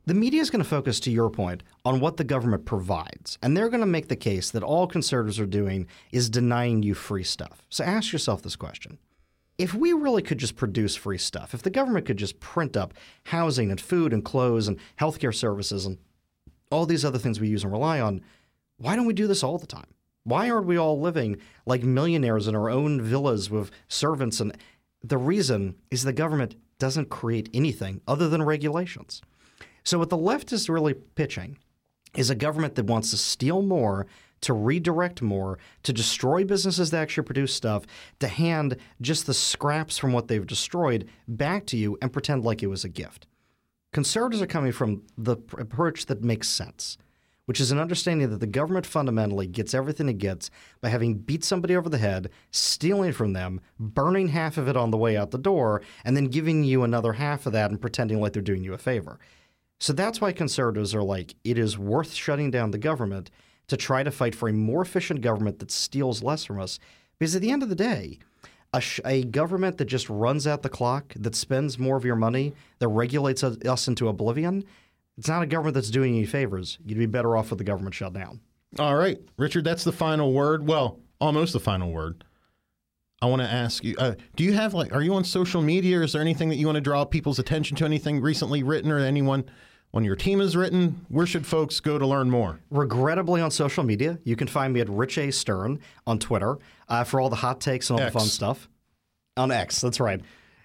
The 0.08 0.14
media 0.14 0.42
is 0.42 0.52
going 0.52 0.62
to 0.62 0.70
focus, 0.70 1.00
to 1.02 1.12
your 1.12 1.32
point, 1.32 1.64
on 1.84 2.00
what 2.00 2.18
the 2.18 2.24
government 2.24 2.66
provides. 2.66 3.40
And 3.42 3.58
they're 3.58 3.70
going 3.70 3.80
to 3.80 3.88
make 3.88 4.08
the 4.08 4.16
case 4.16 4.52
that 4.52 4.62
all 4.62 4.86
conservatives 4.86 5.40
are 5.40 5.48
doing 5.48 5.88
is 6.12 6.30
denying 6.30 6.84
you 6.84 6.94
free 6.94 7.24
stuff. 7.24 7.64
So 7.70 7.84
ask 7.84 8.14
yourself 8.14 8.44
this 8.44 8.56
question 8.56 9.00
if 9.58 9.74
we 9.74 9.94
really 9.94 10.22
could 10.22 10.38
just 10.38 10.56
produce 10.56 10.96
free 10.96 11.18
stuff, 11.18 11.54
if 11.54 11.62
the 11.62 11.70
government 11.70 12.06
could 12.06 12.18
just 12.18 12.40
print 12.40 12.76
up 12.76 12.94
housing 13.26 13.72
and 13.72 13.80
food 13.80 14.12
and 14.12 14.24
clothes 14.24 14.68
and 14.68 14.78
healthcare 15.00 15.34
services 15.34 15.86
and 15.86 15.98
all 16.72 16.86
these 16.86 17.06
other 17.06 17.20
things 17.20 17.40
we 17.40 17.48
use 17.48 17.64
and 17.64 17.72
rely 17.72 18.00
on, 18.00 18.22
why 18.78 18.96
don't 18.96 19.06
we 19.06 19.14
do 19.14 19.28
this 19.28 19.44
all 19.44 19.58
the 19.58 19.68
time? 19.68 19.88
Why 20.24 20.50
aren't 20.50 20.66
we 20.66 20.78
all 20.78 21.00
living 21.00 21.38
like 21.66 21.84
millionaires 21.84 22.48
in 22.48 22.56
our 22.56 22.70
own 22.70 23.02
villas 23.02 23.50
with 23.50 23.72
servants? 23.88 24.40
And 24.40 24.58
the 25.04 25.18
reason 25.18 25.76
is 25.92 26.04
the 26.04 26.14
government 26.14 26.56
doesn't 26.80 27.10
create 27.10 27.50
anything 27.54 28.02
other 28.08 28.28
than 28.28 28.44
regulations. 28.44 29.22
So, 29.84 30.00
what 30.00 30.10
the 30.10 30.18
left 30.18 30.52
is 30.52 30.68
really 30.68 30.96
pitching 30.96 31.58
is 32.16 32.30
a 32.30 32.36
government 32.36 32.76
that 32.76 32.86
wants 32.86 33.12
to 33.12 33.18
steal 33.18 33.62
more 33.62 34.08
to 34.46 34.54
redirect 34.54 35.24
more, 35.24 35.58
to 35.82 35.92
destroy 35.92 36.44
businesses 36.44 36.92
that 36.92 37.02
actually 37.02 37.24
produce 37.24 37.54
stuff, 37.54 37.86
to 38.20 38.28
hand 38.28 38.78
just 39.02 39.26
the 39.26 39.34
scraps 39.34 39.98
from 39.98 40.14
what 40.14 40.28
they've 40.28 40.46
destroyed 40.46 41.10
back 41.28 41.66
to 41.66 41.78
you 41.78 41.98
and 42.00 42.14
pretend 42.14 42.44
like 42.44 42.62
it 42.62 42.68
was 42.68 42.84
a 42.84 42.90
gift. 42.90 43.26
Conservatives 43.92 44.44
are 44.44 44.48
coming 44.48 44.72
from 44.72 45.02
the 45.18 45.38
approach 45.58 46.06
that 46.06 46.24
makes 46.24 46.48
sense, 46.48 46.98
which 47.46 47.60
is 47.60 47.72
an 47.72 47.80
understanding 47.80 48.30
that 48.30 48.40
the 48.40 48.46
government 48.46 48.86
fundamentally 48.86 49.48
gets 49.48 49.74
everything 49.74 50.10
it 50.10 50.20
gets 50.20 50.52
by 50.80 50.90
having 50.90 51.16
beat 51.16 51.44
somebody 51.44 51.76
over 51.76 51.90
the 51.90 51.98
head, 51.98 52.30
stealing 52.52 53.14
from 53.14 53.34
them, 53.34 53.62
burning 53.80 54.28
half 54.28 54.58
of 54.60 54.68
it 54.68 54.78
on 54.78 54.92
the 54.92 54.98
way 54.98 55.18
out 55.18 55.32
the 55.32 55.40
door, 55.40 55.82
and 56.04 56.16
then 56.16 56.26
giving 56.26 56.64
you 56.64 56.84
another 56.84 57.14
half 57.14 57.48
of 57.48 57.54
that 57.54 57.72
and 57.72 57.82
pretending 57.82 58.22
like 58.22 58.34
they're 58.34 58.44
doing 58.44 58.64
you 58.64 58.76
a 58.76 58.78
favor. 58.78 59.20
So 59.80 59.92
that's 59.92 60.22
why 60.22 60.34
conservatives 60.34 60.94
are 60.94 61.04
like, 61.04 61.36
it 61.44 61.58
is 61.58 61.80
worth 61.80 62.14
shutting 62.14 62.52
down 62.52 62.72
the 62.72 62.78
government 62.78 63.32
to 63.68 63.78
try 63.78 64.04
to 64.04 64.12
fight 64.12 64.36
for 64.36 64.50
a 64.50 64.54
more 64.54 64.82
efficient 64.82 65.22
government 65.22 65.60
that 65.60 65.72
steals 65.72 66.24
less 66.24 66.46
from 66.46 66.60
us. 66.60 66.80
Because 67.18 67.36
at 67.36 67.42
the 67.42 67.52
end 67.52 67.64
of 67.64 67.70
the 67.70 67.76
day, 67.76 68.20
a, 68.74 68.82
sh- 68.82 69.00
a, 69.06 69.24
government 69.24 69.78
that 69.78 69.86
just 69.86 70.10
runs 70.10 70.46
out 70.46 70.62
the 70.62 70.70
clock, 70.70 71.14
that 71.16 71.36
spends 71.36 71.80
more 71.80 71.96
of 71.96 72.06
your 72.06 72.16
money, 72.16 72.54
that 72.80 72.90
regulates 72.90 73.44
us 73.44 73.88
into 73.88 74.08
oblivion, 74.08 74.64
it's 75.18 75.30
not 75.30 75.42
a 75.42 75.48
government 75.48 75.76
that's 75.76 75.90
doing 75.90 76.14
you 76.14 76.28
favors. 76.28 76.78
You'd 76.86 76.98
be 76.98 77.06
better 77.06 77.38
off 77.38 77.50
with 77.50 77.60
the 77.60 77.64
government 77.64 77.96
shut 77.96 78.14
down. 78.14 78.42
All 78.78 78.96
right, 78.96 79.18
Richard, 79.38 79.64
that's 79.64 79.86
the 79.86 79.94
final 79.94 80.34
word. 80.34 80.68
Well, 80.68 81.00
almost 81.22 81.54
the 81.54 81.60
final 81.60 81.92
word. 81.92 82.26
I 83.22 83.28
want 83.28 83.42
to 83.42 83.48
ask 83.48 83.84
you: 83.84 83.96
uh, 83.98 84.16
Do 84.36 84.44
you 84.44 84.52
have 84.54 84.74
like? 84.74 84.94
Are 84.94 85.02
you 85.02 85.14
on 85.14 85.24
social 85.24 85.62
media? 85.62 86.02
Is 86.02 86.12
there 86.12 86.22
anything 86.22 86.50
that 86.50 86.58
you 86.58 86.66
want 86.66 86.76
to 86.76 86.82
draw 86.82 87.06
people's 87.06 87.40
attention 87.40 87.78
to? 87.78 87.86
Anything 87.86 88.20
recently 88.20 88.62
written 88.62 88.92
or 88.92 89.00
anyone 89.00 89.46
when 89.96 90.04
your 90.04 90.18
team 90.18 90.42
is 90.42 90.58
written, 90.58 91.06
where 91.08 91.26
should 91.26 91.48
folks 91.48 91.80
go 91.80 91.98
to 91.98 92.06
learn 92.06 92.30
more? 92.30 92.60
Regrettably, 92.70 93.40
on 93.40 93.50
social 93.50 93.82
media, 93.82 94.20
you 94.26 94.36
can 94.36 94.46
find 94.46 94.74
me 94.74 94.82
at 94.82 94.90
Rich 94.90 95.18
A. 95.18 95.32
Stern 95.32 95.80
on 96.06 96.20
Twitter 96.20 96.58
uh, 96.90 97.06
for 97.06 97.22
all 97.22 97.30
the 97.30 97.38
hot 97.38 97.62
takes 97.62 97.90
and 97.90 97.98
all 97.98 98.06
X. 98.06 98.14
the 98.14 98.20
fun 98.20 98.28
stuff. 98.28 98.68
On 99.38 99.52
X, 99.52 99.80
that's 99.80 100.02
right. 100.02 100.20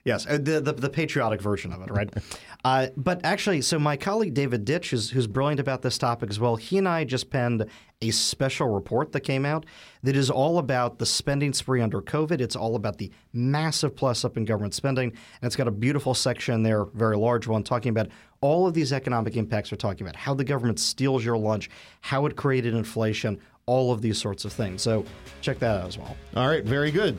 Yes, 0.04 0.26
uh, 0.26 0.38
the, 0.38 0.60
the, 0.60 0.72
the 0.72 0.90
patriotic 0.90 1.40
version 1.40 1.72
of 1.72 1.82
it, 1.82 1.90
right? 1.90 2.12
uh, 2.64 2.88
but 2.96 3.20
actually, 3.22 3.60
so 3.60 3.78
my 3.78 3.96
colleague 3.96 4.34
David 4.34 4.64
Ditch, 4.64 4.92
is, 4.92 5.10
who's 5.10 5.28
brilliant 5.28 5.60
about 5.60 5.82
this 5.82 5.96
topic 5.96 6.30
as 6.30 6.40
well, 6.40 6.56
he 6.56 6.78
and 6.78 6.88
I 6.88 7.04
just 7.04 7.30
penned 7.30 7.66
a 8.02 8.10
special 8.10 8.68
report 8.68 9.12
that 9.12 9.20
came 9.20 9.44
out 9.44 9.66
that 10.02 10.16
is 10.16 10.30
all 10.30 10.58
about 10.58 10.98
the 10.98 11.06
spending 11.06 11.52
spree 11.52 11.82
under 11.82 12.00
COVID. 12.00 12.40
It's 12.40 12.56
all 12.56 12.76
about 12.76 12.96
the 12.96 13.12
massive 13.32 13.94
plus 13.94 14.24
up 14.24 14.36
in 14.36 14.46
government 14.46 14.74
spending, 14.74 15.10
and 15.10 15.46
it's 15.46 15.56
got 15.56 15.68
a 15.68 15.72
beautiful 15.72 16.14
section 16.14 16.62
there, 16.62 16.86
very 16.86 17.16
large 17.16 17.46
one, 17.46 17.62
talking 17.62 17.90
about 17.90 18.08
all 18.40 18.66
of 18.66 18.74
these 18.74 18.92
economic 18.92 19.37
impacts 19.37 19.70
we're 19.70 19.76
talking 19.76 20.07
about, 20.07 20.16
how 20.16 20.33
the 20.35 20.44
government 20.44 20.81
steals 20.81 21.24
your 21.24 21.37
lunch, 21.37 21.68
how 22.00 22.26
it 22.26 22.37
created 22.37 22.74
inflation, 22.74 23.38
all 23.66 23.92
of 23.92 24.00
these 24.00 24.18
sorts 24.18 24.44
of 24.44 24.53
things. 24.53 24.83
So 24.83 25.05
check 25.42 25.59
that 25.59 25.81
out 25.81 25.88
as 25.88 25.98
well. 25.98 26.16
All 26.35 26.48
right, 26.48 26.64
very 26.64 26.90
good. 26.90 27.18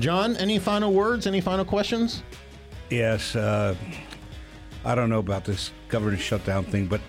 John, 0.00 0.36
any 0.36 0.58
final 0.58 0.92
words? 0.92 1.26
Any 1.26 1.40
final 1.40 1.64
questions? 1.64 2.22
Yes. 2.90 3.36
Uh, 3.36 3.74
I 4.84 4.94
don't 4.94 5.08
know 5.08 5.20
about 5.20 5.44
this 5.44 5.72
government 5.88 6.20
shutdown 6.20 6.64
thing, 6.64 6.86
but 6.86 7.00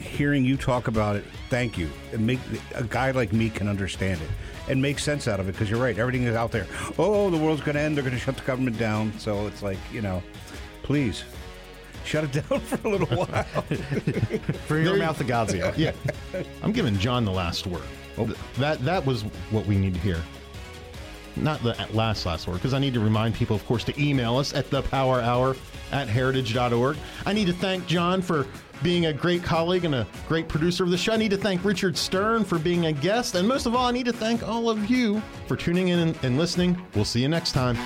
hearing 0.00 0.44
you 0.44 0.56
talk 0.56 0.88
about 0.88 1.16
it, 1.16 1.24
thank 1.50 1.76
you. 1.76 1.90
And 2.12 2.26
make 2.26 2.40
a 2.74 2.84
guy 2.84 3.10
like 3.10 3.32
me 3.32 3.50
can 3.50 3.68
understand 3.68 4.20
it 4.20 4.28
and 4.68 4.80
make 4.80 4.98
sense 4.98 5.28
out 5.28 5.40
of 5.40 5.48
it 5.48 5.52
because 5.52 5.70
you're 5.70 5.80
right. 5.80 5.98
Everything 5.98 6.24
is 6.24 6.34
out 6.34 6.52
there. 6.52 6.66
Oh, 6.98 7.30
the 7.30 7.36
world's 7.36 7.60
going 7.60 7.76
to 7.76 7.80
end. 7.80 7.96
They're 7.96 8.04
going 8.04 8.14
to 8.14 8.20
shut 8.20 8.36
the 8.36 8.44
government 8.44 8.78
down. 8.78 9.12
So 9.18 9.46
it's 9.46 9.62
like 9.62 9.78
you 9.92 10.02
know, 10.02 10.22
please 10.82 11.24
shut 12.08 12.24
it 12.24 12.32
down 12.32 12.60
for 12.60 12.88
a 12.88 12.90
little 12.90 13.06
while. 13.06 13.64
Bring 14.68 14.84
your 14.84 14.96
mouth 14.96 15.18
to 15.18 15.24
God's 15.24 15.54
ear. 15.54 15.72
Yeah, 15.76 15.92
I'm 16.62 16.72
giving 16.72 16.98
John 16.98 17.24
the 17.24 17.30
last 17.32 17.66
word. 17.66 17.82
Oh. 18.16 18.26
That 18.56 18.84
that 18.84 19.04
was 19.04 19.22
what 19.50 19.66
we 19.66 19.76
need 19.76 19.94
to 19.94 20.00
hear. 20.00 20.20
not 21.36 21.62
the 21.62 21.76
last 21.92 22.26
last 22.26 22.48
word, 22.48 22.54
because 22.54 22.74
I 22.74 22.78
need 22.78 22.94
to 22.94 23.00
remind 23.00 23.34
people, 23.34 23.54
of 23.54 23.64
course, 23.66 23.84
to 23.84 24.02
email 24.02 24.36
us 24.36 24.54
at 24.54 24.68
thepowerhour 24.70 25.56
at 25.92 26.08
heritage.org. 26.08 26.96
I 27.26 27.32
need 27.32 27.46
to 27.46 27.52
thank 27.52 27.86
John 27.86 28.20
for 28.22 28.46
being 28.82 29.06
a 29.06 29.12
great 29.12 29.42
colleague 29.42 29.84
and 29.84 29.94
a 29.94 30.06
great 30.28 30.48
producer 30.48 30.84
of 30.84 30.90
the 30.90 30.98
show. 30.98 31.12
I 31.12 31.16
need 31.16 31.30
to 31.30 31.36
thank 31.36 31.64
Richard 31.64 31.96
Stern 31.96 32.44
for 32.44 32.58
being 32.58 32.86
a 32.86 32.92
guest. 32.92 33.34
And 33.34 33.46
most 33.46 33.66
of 33.66 33.74
all, 33.74 33.86
I 33.86 33.92
need 33.92 34.06
to 34.06 34.12
thank 34.12 34.46
all 34.46 34.70
of 34.70 34.88
you 34.90 35.20
for 35.46 35.56
tuning 35.56 35.88
in 35.88 35.98
and, 35.98 36.18
and 36.22 36.38
listening. 36.38 36.80
We'll 36.94 37.04
see 37.04 37.20
you 37.20 37.28
next 37.28 37.52
time. 37.52 37.76